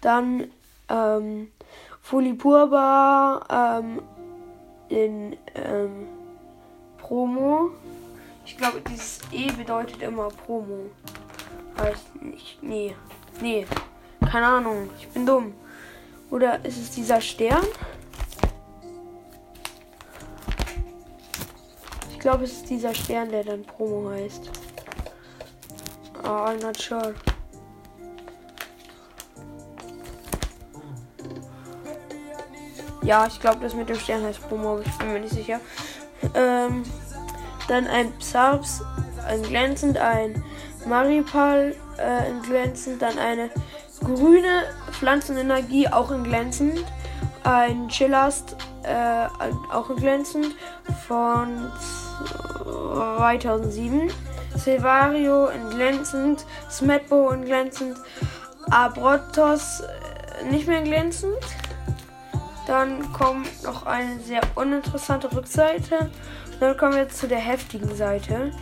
Dann 0.00 0.50
ähm, 0.88 1.48
Folipurba 2.00 3.78
ähm, 3.78 4.02
in 4.92 5.36
ähm, 5.54 6.06
Promo. 6.98 7.70
Ich 8.44 8.56
glaube, 8.56 8.82
dieses 8.88 9.20
E 9.32 9.50
bedeutet 9.50 10.02
immer 10.02 10.28
Promo. 10.28 10.90
Heißt 11.78 12.22
nicht. 12.22 12.62
Nee. 12.62 12.94
Nee. 13.40 13.66
Keine 14.30 14.46
Ahnung. 14.46 14.90
Ich 14.98 15.08
bin 15.08 15.24
dumm. 15.24 15.54
Oder 16.30 16.64
ist 16.64 16.78
es 16.78 16.90
dieser 16.90 17.20
Stern? 17.20 17.64
Ich 22.10 22.18
glaube, 22.18 22.44
es 22.44 22.52
ist 22.52 22.70
dieser 22.70 22.94
Stern, 22.94 23.30
der 23.30 23.44
dann 23.44 23.62
Promo 23.64 24.10
heißt. 24.10 24.50
Oh, 26.24 26.28
I'm 26.28 26.62
not 26.62 26.76
sure. 26.76 27.14
Ja, 33.02 33.26
ich 33.26 33.40
glaube, 33.40 33.58
das 33.60 33.74
mit 33.74 33.88
dem 33.88 33.98
Stern 33.98 34.22
heißt 34.22 34.48
Promo, 34.48 34.80
ich 34.80 34.92
bin 34.98 35.12
mir 35.12 35.20
nicht 35.20 35.34
sicher. 35.34 35.60
Ähm, 36.34 36.84
dann 37.68 37.86
ein 37.88 38.12
Psarps, 38.18 38.82
ein 39.26 39.42
glänzend, 39.42 39.98
ein 39.98 40.42
Maripal, 40.86 41.74
äh, 41.98 42.30
in 42.30 42.42
glänzend, 42.42 43.02
dann 43.02 43.18
eine 43.18 43.50
grüne 44.00 44.64
Pflanzenenergie, 44.92 45.88
auch 45.88 46.10
in 46.10 46.24
glänzend, 46.24 46.84
ein 47.44 47.88
Chillast, 47.88 48.56
äh, 48.84 49.26
auch 49.72 49.90
in 49.90 49.96
glänzend, 49.96 50.54
von 51.08 51.70
2007, 53.16 54.12
Silvario 54.56 55.46
in 55.48 55.70
glänzend, 55.70 56.46
Smetbo 56.70 57.30
in 57.30 57.44
glänzend, 57.44 57.96
Abrotos 58.70 59.80
äh, 59.80 60.44
nicht 60.50 60.68
mehr 60.68 60.82
glänzend. 60.82 61.38
Dann 62.66 63.12
kommt 63.12 63.62
noch 63.64 63.86
eine 63.86 64.20
sehr 64.20 64.40
uninteressante 64.54 65.34
Rückseite. 65.34 66.10
Dann 66.60 66.76
kommen 66.76 66.94
wir 66.94 67.08
zu 67.08 67.26
der 67.26 67.38
heftigen 67.38 67.94
Seite. 67.94 68.52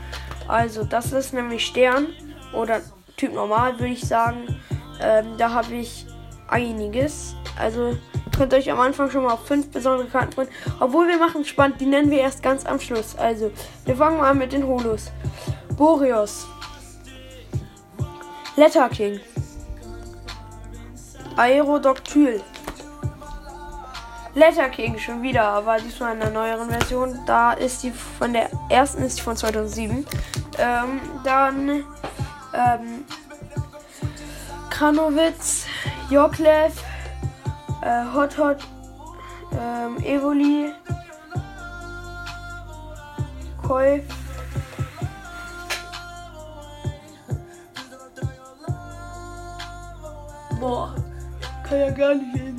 Also 0.48 0.84
das 0.84 1.12
ist 1.12 1.34
nämlich 1.34 1.66
Stern 1.66 2.08
oder 2.54 2.80
Typ 3.16 3.34
Normal, 3.34 3.78
würde 3.78 3.92
ich 3.92 4.06
sagen. 4.06 4.60
Ähm, 5.02 5.36
da 5.36 5.52
habe 5.52 5.74
ich 5.74 6.06
einiges. 6.48 7.34
Also 7.58 7.96
könnt 8.36 8.52
ihr 8.52 8.58
euch 8.58 8.70
am 8.72 8.80
Anfang 8.80 9.10
schon 9.10 9.24
mal 9.24 9.34
auf 9.34 9.46
fünf 9.46 9.70
besondere 9.70 10.08
Karten 10.08 10.32
freuen. 10.32 10.48
Obwohl 10.80 11.08
wir 11.08 11.18
machen 11.18 11.44
spannend, 11.44 11.80
die 11.80 11.86
nennen 11.86 12.10
wir 12.10 12.20
erst 12.20 12.42
ganz 12.42 12.64
am 12.64 12.80
Schluss. 12.80 13.16
Also 13.16 13.52
wir 13.84 13.96
fangen 13.96 14.18
mal 14.18 14.30
an 14.30 14.38
mit 14.38 14.52
den 14.52 14.66
Holos. 14.66 15.12
Boreos. 15.76 16.46
Letter 18.56 18.88
King. 18.88 19.20
Aerodoctyl. 21.36 22.40
Letter 24.34 24.68
King 24.68 24.98
schon 24.98 25.22
wieder, 25.22 25.42
aber 25.42 25.78
diesmal 25.78 26.14
in 26.14 26.22
einer 26.22 26.30
neueren 26.30 26.70
Version. 26.70 27.18
Da 27.26 27.52
ist 27.52 27.82
die 27.82 27.90
von 27.90 28.32
der 28.32 28.48
ersten 28.68 29.02
ist 29.02 29.18
die 29.18 29.22
von 29.22 29.36
2007. 29.36 30.06
Ähm, 30.58 31.00
dann 31.24 31.68
ähm, 32.54 33.04
Kranowitz, 34.70 35.66
Joklev, 36.10 36.72
äh, 37.82 38.04
Hot 38.14 38.38
Hot, 38.38 38.58
ähm, 39.52 40.02
Evoli, 40.04 40.72
Koi. 43.66 44.02
Boah, 50.60 50.94
kann 51.66 51.78
ja 51.78 51.90
gar 51.90 52.14
nicht 52.14 52.49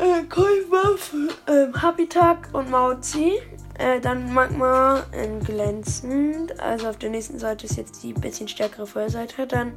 äh, 0.00 0.24
Kolbuff, 0.24 1.14
äh, 1.46 1.72
Habitat 1.72 2.38
und 2.52 2.70
Mauzi. 2.70 3.34
Äh, 3.78 4.00
dann 4.00 4.32
Magma 4.34 5.02
in 5.12 5.40
glänzend. 5.40 6.58
Also 6.60 6.88
auf 6.88 6.98
der 6.98 7.10
nächsten 7.10 7.38
Seite 7.38 7.66
ist 7.66 7.76
jetzt 7.76 8.02
die 8.02 8.12
bisschen 8.12 8.48
stärkere 8.48 8.86
Feuerseite. 8.86 9.46
Dann 9.46 9.72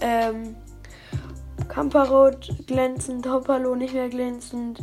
ähm, 0.00 0.56
Kamparot 1.68 2.52
glänzend, 2.66 3.26
Hoppalo 3.26 3.74
nicht 3.74 3.94
mehr 3.94 4.08
glänzend, 4.08 4.80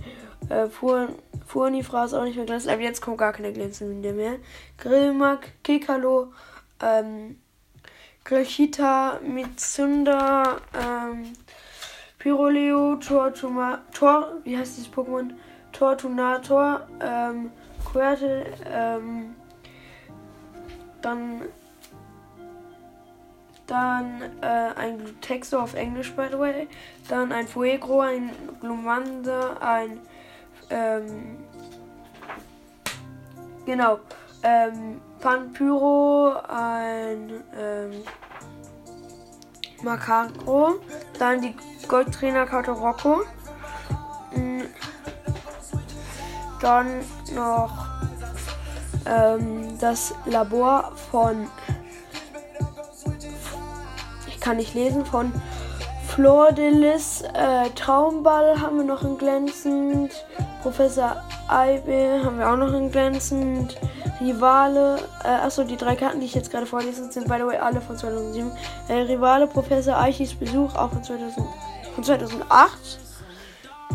äh, 0.50 0.68
Furnifra 1.46 2.06
ist 2.06 2.14
auch 2.14 2.24
nicht 2.24 2.36
mehr 2.36 2.46
glänzend, 2.46 2.74
aber 2.74 2.82
jetzt 2.82 3.02
kommt 3.02 3.20
gar 3.20 3.34
keine 3.34 3.54
glänzende 3.54 4.12
mehr. 4.14 4.36
Grillmark, 4.78 5.52
Kekalo, 5.64 6.34
ähm, 6.82 7.38
Grillchita, 8.24 9.20
Mitsunda, 9.26 10.58
ähm, 10.74 11.34
Pyroleo, 12.24 12.96
Tortuma, 12.96 13.80
Tor, 13.92 14.38
wie 14.46 14.58
heißt 14.58 14.78
dieses 14.78 14.90
Pokémon? 14.90 15.34
Tortunator, 15.74 16.88
ähm, 17.02 17.52
Querte, 17.84 18.46
ähm, 18.66 19.36
dann, 21.02 21.42
dann 23.68 24.22
äh, 24.42 24.70
ein 24.78 25.20
Texto 25.20 25.60
auf 25.60 25.74
Englisch, 25.74 26.14
by 26.14 26.28
the 26.32 26.40
way, 26.40 26.70
dann 27.10 27.34
ein 27.34 27.46
Fuegro, 27.46 28.00
ein 28.00 28.32
Glumanda, 28.62 29.58
ein, 29.60 30.00
ähm, 30.70 31.40
genau, 33.66 34.00
ähm, 34.44 35.02
Panpyro, 35.20 36.36
ein 36.48 37.44
ähm, 37.60 37.92
Makaro, 39.82 40.80
dann 41.20 41.42
die 41.42 41.56
Goldtrainerkarte 41.88 42.72
Rocco, 42.72 43.24
mm, 44.36 44.62
dann 46.62 46.88
noch 47.34 47.86
ähm, 49.06 49.78
das 49.80 50.14
Labor 50.26 50.94
von, 51.12 51.48
ich 54.28 54.40
kann 54.40 54.58
nicht 54.58 54.74
lesen, 54.74 55.06
von 55.06 55.32
Flor 56.08 56.52
de 56.52 56.70
Lis, 56.70 57.22
äh, 57.22 57.70
Traumball 57.72 58.62
haben 58.62 58.78
wir 58.78 58.86
noch 58.86 59.04
in 59.04 59.18
glänzend, 59.18 60.12
Professor 60.62 61.24
Eibe 61.48 62.22
haben 62.24 62.40
wir 62.40 62.50
auch 62.50 62.58
noch 62.58 62.74
in 62.74 62.92
glänzend, 62.92 63.78
Rivale, 64.22 64.98
äh, 65.24 65.28
achso, 65.28 65.64
die 65.64 65.78
drei 65.78 65.96
Karten, 65.96 66.20
die 66.20 66.26
ich 66.26 66.36
jetzt 66.36 66.52
gerade 66.52 66.66
vorlese, 66.66 67.12
sind 67.12 67.28
by 67.28 67.36
the 67.38 67.46
way 67.46 67.58
alle 67.58 67.82
von 67.82 67.98
2007. 67.98 68.52
Äh, 68.88 68.94
Rivale, 68.94 69.48
Professor 69.48 69.98
Eichis 69.98 70.34
Besuch, 70.34 70.76
auch 70.76 70.92
von, 70.92 71.04
2000, 71.04 71.48
von 71.96 72.04
2008. 72.04 73.00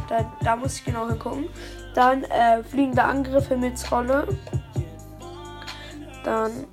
Da, 0.09 0.33
da 0.43 0.57
muss 0.57 0.77
ich 0.77 0.85
genau 0.85 1.09
hingucken. 1.09 1.49
Dann 1.95 2.25
äh, 2.25 2.63
fliegende 2.63 3.03
Angriffe 3.03 3.57
mit 3.57 3.91
Rolle. 3.91 4.27
Dann 6.25 6.67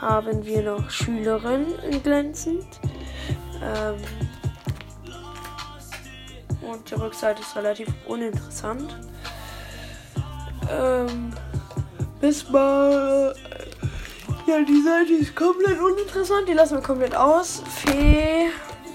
haben 0.00 0.44
wir 0.44 0.62
noch 0.62 0.90
Schülerin 0.90 1.66
in 1.90 2.02
glänzend. 2.02 2.66
Ähm, 3.62 3.96
und 6.62 6.90
die 6.90 6.94
Rückseite 6.94 7.42
ist 7.42 7.56
relativ 7.56 7.88
uninteressant. 8.06 8.96
Ähm, 10.70 11.32
bis 12.26 12.50
mal. 12.50 13.34
Ja, 14.48 14.60
die 14.60 14.82
Seite 14.82 15.12
ist 15.12 15.36
komplett 15.36 15.80
uninteressant. 15.80 16.48
Die 16.48 16.54
lassen 16.54 16.74
wir 16.74 16.82
komplett 16.82 17.14
aus. 17.14 17.62
Fee. 17.68 18.48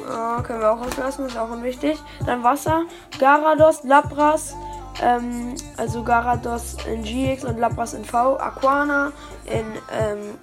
Ja, 0.05 0.41
können 0.41 0.59
wir 0.59 0.73
auch 0.73 0.81
auslassen, 0.81 1.27
ist 1.27 1.37
auch 1.37 1.49
unwichtig. 1.49 1.97
Dann 2.25 2.43
Wasser. 2.43 2.83
Garados, 3.19 3.85
Lapras. 3.85 4.53
Ähm, 5.01 5.55
also 5.77 6.03
Garados 6.03 6.75
in 6.91 7.03
GX 7.03 7.45
und 7.45 7.57
Lapras 7.57 7.93
in 7.93 8.03
V. 8.03 8.37
Aquana 8.37 9.13
in 9.45 9.63
ähm, 9.93 10.37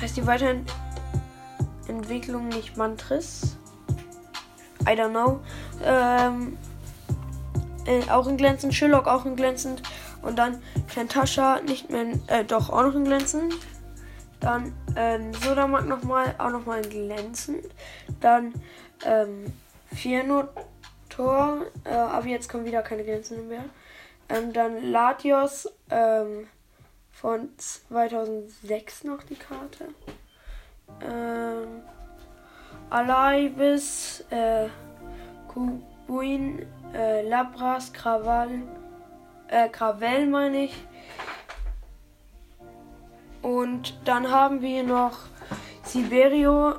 Heißt 0.01 0.17
die 0.17 0.27
Weiterentwicklung 0.27 2.49
nicht 2.49 2.79
Mantris? 2.79 3.59
I 4.83 4.93
don't 4.93 5.11
know. 5.11 5.41
Ähm, 5.85 6.57
äh, 7.85 8.09
auch 8.11 8.27
in 8.27 8.39
glänzend. 8.39 8.75
Sherlock 8.75 9.07
auch 9.07 9.27
in 9.27 9.37
glänzend. 9.37 9.83
Und 10.23 10.39
dann 10.39 10.63
Kentascha 10.93 11.61
nicht 11.61 11.91
mehr, 11.91 12.07
äh, 12.29 12.45
doch 12.45 12.71
auch 12.71 12.85
noch 12.85 12.95
in 12.95 13.05
glänzend. 13.05 13.55
Dann 14.41 14.73
ähm, 14.97 15.35
Sodamak 15.35 15.87
nochmal, 15.87 16.35
auch 16.39 16.49
nochmal 16.51 16.83
in 16.85 16.91
glänzend. 16.91 17.67
Dann 18.21 18.55
ähm, 19.05 19.53
Tor, 21.11 21.67
äh, 21.85 21.95
aber 21.95 22.27
jetzt 22.27 22.49
kommen 22.49 22.65
wieder 22.65 22.81
keine 22.81 23.05
glänzenden 23.05 23.49
mehr. 23.49 23.65
Ähm, 24.33 24.53
dann 24.53 24.91
Latios 24.91 25.69
ähm, 25.91 26.49
von 27.11 27.51
2006 27.59 29.05
noch 29.05 29.23
die 29.25 29.35
Karte. 29.35 29.89
Ähm, 31.03 31.83
Alaivis, 32.89 34.25
äh, 34.31 34.69
Kubuin, 35.49 36.65
äh, 36.95 37.29
Labras, 37.29 37.93
Kraval, 37.93 38.63
äh, 39.49 39.69
Gravel 39.69 40.27
meine 40.27 40.65
ich. 40.65 40.87
Und 43.43 43.95
dann 44.07 44.31
haben 44.31 44.63
wir 44.63 44.83
noch 44.83 45.19
Siberio. 45.85 46.77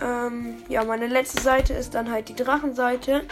Ähm, 0.00 0.62
ja, 0.68 0.84
meine 0.84 1.06
letzte 1.06 1.40
Seite 1.40 1.72
ist 1.72 1.94
dann 1.94 2.10
halt 2.10 2.28
die 2.28 2.34
Drachenseite. 2.34 3.22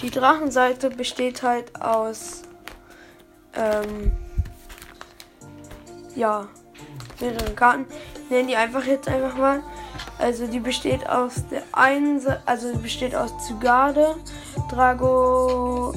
Die 0.00 0.10
Drachenseite 0.10 0.90
besteht 0.90 1.42
halt 1.42 1.80
aus 1.80 2.42
ähm, 3.54 4.12
ja, 6.14 6.48
mehrere 7.20 7.52
Karten. 7.54 7.86
Ich 8.24 8.30
nenne 8.30 8.48
die 8.48 8.56
einfach 8.56 8.84
jetzt 8.84 9.08
einfach 9.08 9.36
mal. 9.36 9.62
Also 10.18 10.46
die 10.46 10.60
besteht 10.60 11.08
aus 11.08 11.46
der 11.50 11.62
einen, 11.72 12.20
also 12.46 12.76
besteht 12.78 13.14
aus 13.14 13.32
Zygarde, 13.46 14.16
Drago, 14.68 15.94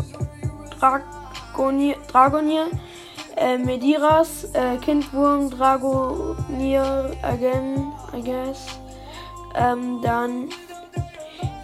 Dragonier, 0.80 1.98
Dragonier 2.08 2.68
äh, 3.36 3.58
Mediras, 3.58 4.46
äh, 4.54 4.78
Kindwurm, 4.78 5.50
Dragonier, 5.50 7.12
again, 7.24 7.92
I 8.14 8.22
guess. 8.22 8.80
Ähm, 9.56 10.02
dann 10.02 10.50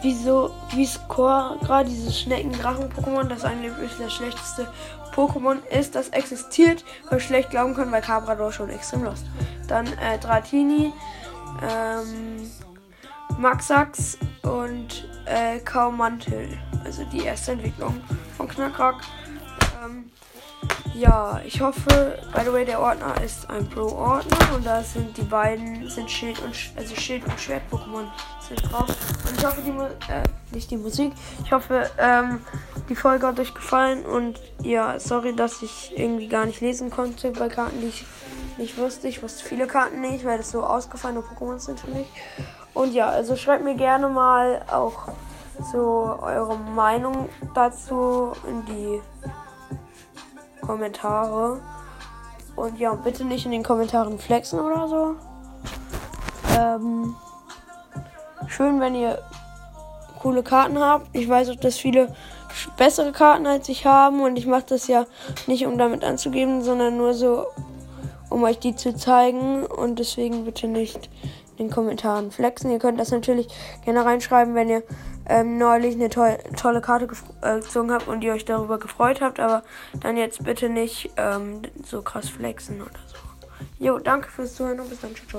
wieso, 0.01 0.51
wie 0.75 0.85
Score, 0.85 1.57
gerade 1.61 1.89
dieses 1.89 2.19
Schnecken-Drachen-Pokémon, 2.19 3.27
das 3.27 3.43
eigentlich 3.43 3.73
ist 3.79 3.99
das 3.99 4.13
schlechteste 4.13 4.67
Pokémon 5.13 5.63
ist, 5.65 5.95
das 5.95 6.09
existiert, 6.09 6.83
weil 7.09 7.19
schlecht 7.19 7.49
glauben 7.49 7.73
können, 7.73 7.91
weil 7.91 8.01
Cabrador 8.01 8.51
schon 8.51 8.69
extrem 8.69 9.03
lost. 9.03 9.25
Dann 9.67 9.85
äh, 9.85 10.17
Dratini, 10.19 10.93
ähm, 11.61 12.49
Maxax 13.37 14.17
und 14.43 15.07
äh, 15.25 15.59
Kaumantel. 15.59 16.57
Also 16.83 17.03
die 17.05 17.23
erste 17.23 17.53
Entwicklung 17.53 18.01
von 18.37 18.47
Knackrack. 18.47 19.01
Ähm, 19.83 20.11
ja, 20.99 21.39
ich 21.45 21.61
hoffe, 21.61 22.19
by 22.33 22.41
the 22.43 22.51
way, 22.51 22.65
der 22.65 22.79
Ordner 22.79 23.21
ist 23.23 23.49
ein 23.49 23.67
Pro-Ordner 23.69 24.55
und 24.55 24.65
da 24.65 24.83
sind 24.83 25.15
die 25.17 25.23
beiden, 25.23 25.89
sind 25.89 26.11
Schild 26.11 26.39
und, 26.39 26.53
also 26.75 26.95
Schild 26.95 27.25
und 27.25 27.39
Schwert-Pokémon 27.39 28.05
sind 28.47 28.61
drauf. 28.69 28.89
Und 28.89 29.37
ich 29.37 29.45
hoffe, 29.45 29.61
die, 29.61 29.69
äh, 30.11 30.23
nicht 30.51 30.69
die 30.71 30.77
Musik, 30.77 31.13
ich 31.43 31.51
hoffe, 31.51 31.89
ähm, 31.97 32.41
die 32.89 32.95
Folge 32.95 33.27
hat 33.27 33.39
euch 33.39 33.53
gefallen 33.53 34.05
und 34.05 34.39
ja, 34.61 34.99
sorry, 34.99 35.35
dass 35.35 35.61
ich 35.61 35.97
irgendwie 35.97 36.27
gar 36.27 36.45
nicht 36.45 36.59
lesen 36.59 36.89
konnte 36.89 37.31
bei 37.31 37.47
Karten, 37.47 37.79
die 37.79 37.87
ich 37.87 38.05
nicht 38.57 38.77
wusste. 38.77 39.07
Ich 39.07 39.23
wusste 39.23 39.45
viele 39.45 39.67
Karten 39.67 40.01
nicht, 40.01 40.25
weil 40.25 40.37
das 40.37 40.51
so 40.51 40.63
ausgefallene 40.63 41.21
Pokémon 41.21 41.59
sind 41.59 41.79
für 41.79 41.91
mich. 41.91 42.07
Und 42.73 42.93
ja, 42.93 43.07
also 43.07 43.35
schreibt 43.35 43.63
mir 43.63 43.75
gerne 43.75 44.09
mal 44.09 44.63
auch 44.69 45.07
so 45.71 46.17
eure 46.21 46.57
Meinung 46.57 47.29
dazu 47.53 48.33
in 48.47 48.65
die 48.65 49.01
Kommentare. 50.69 51.59
Und 52.55 52.77
ja, 52.77 52.93
bitte 52.93 53.25
nicht 53.25 53.43
in 53.43 53.51
den 53.51 53.63
Kommentaren 53.63 54.19
flexen 54.19 54.59
oder 54.59 54.87
so. 54.87 55.15
Ähm, 56.55 57.15
schön, 58.45 58.79
wenn 58.79 58.93
ihr 58.93 59.17
coole 60.21 60.43
Karten 60.43 60.77
habt. 60.77 61.07
Ich 61.13 61.27
weiß 61.27 61.49
auch, 61.49 61.55
dass 61.55 61.77
viele 61.77 62.13
bessere 62.77 63.11
Karten 63.11 63.47
als 63.47 63.67
ich 63.67 63.87
haben 63.87 64.21
und 64.21 64.37
ich 64.37 64.45
mache 64.45 64.65
das 64.67 64.87
ja 64.87 65.07
nicht, 65.47 65.65
um 65.65 65.79
damit 65.79 66.03
anzugeben, 66.03 66.61
sondern 66.61 66.97
nur 66.97 67.15
so, 67.15 67.47
um 68.29 68.43
euch 68.43 68.59
die 68.59 68.75
zu 68.75 68.95
zeigen 68.95 69.65
und 69.65 69.97
deswegen 69.97 70.45
bitte 70.45 70.67
nicht 70.67 71.09
den 71.59 71.69
Kommentaren 71.69 72.31
flexen. 72.31 72.71
Ihr 72.71 72.79
könnt 72.79 72.99
das 72.99 73.11
natürlich 73.11 73.47
gerne 73.85 74.03
reinschreiben, 74.03 74.55
wenn 74.55 74.69
ihr 74.69 74.83
ähm, 75.27 75.57
neulich 75.57 75.95
eine 75.95 76.09
to 76.09 76.23
tolle 76.57 76.81
Karte 76.81 77.07
äh, 77.41 77.59
gezogen 77.59 77.91
habt 77.91 78.07
und 78.07 78.23
ihr 78.23 78.33
euch 78.33 78.45
darüber 78.45 78.79
gefreut 78.79 79.21
habt, 79.21 79.39
aber 79.39 79.63
dann 80.01 80.17
jetzt 80.17 80.43
bitte 80.43 80.69
nicht 80.69 81.11
ähm, 81.17 81.61
so 81.85 82.01
krass 82.01 82.29
flexen 82.29 82.81
oder 82.81 82.99
so. 83.05 83.17
Jo, 83.77 83.99
danke 83.99 84.29
fürs 84.29 84.55
Zuhören 84.55 84.79
und 84.79 84.89
bis 84.89 85.01
dann. 85.01 85.13
Ciao, 85.15 85.27
ciao. 85.27 85.37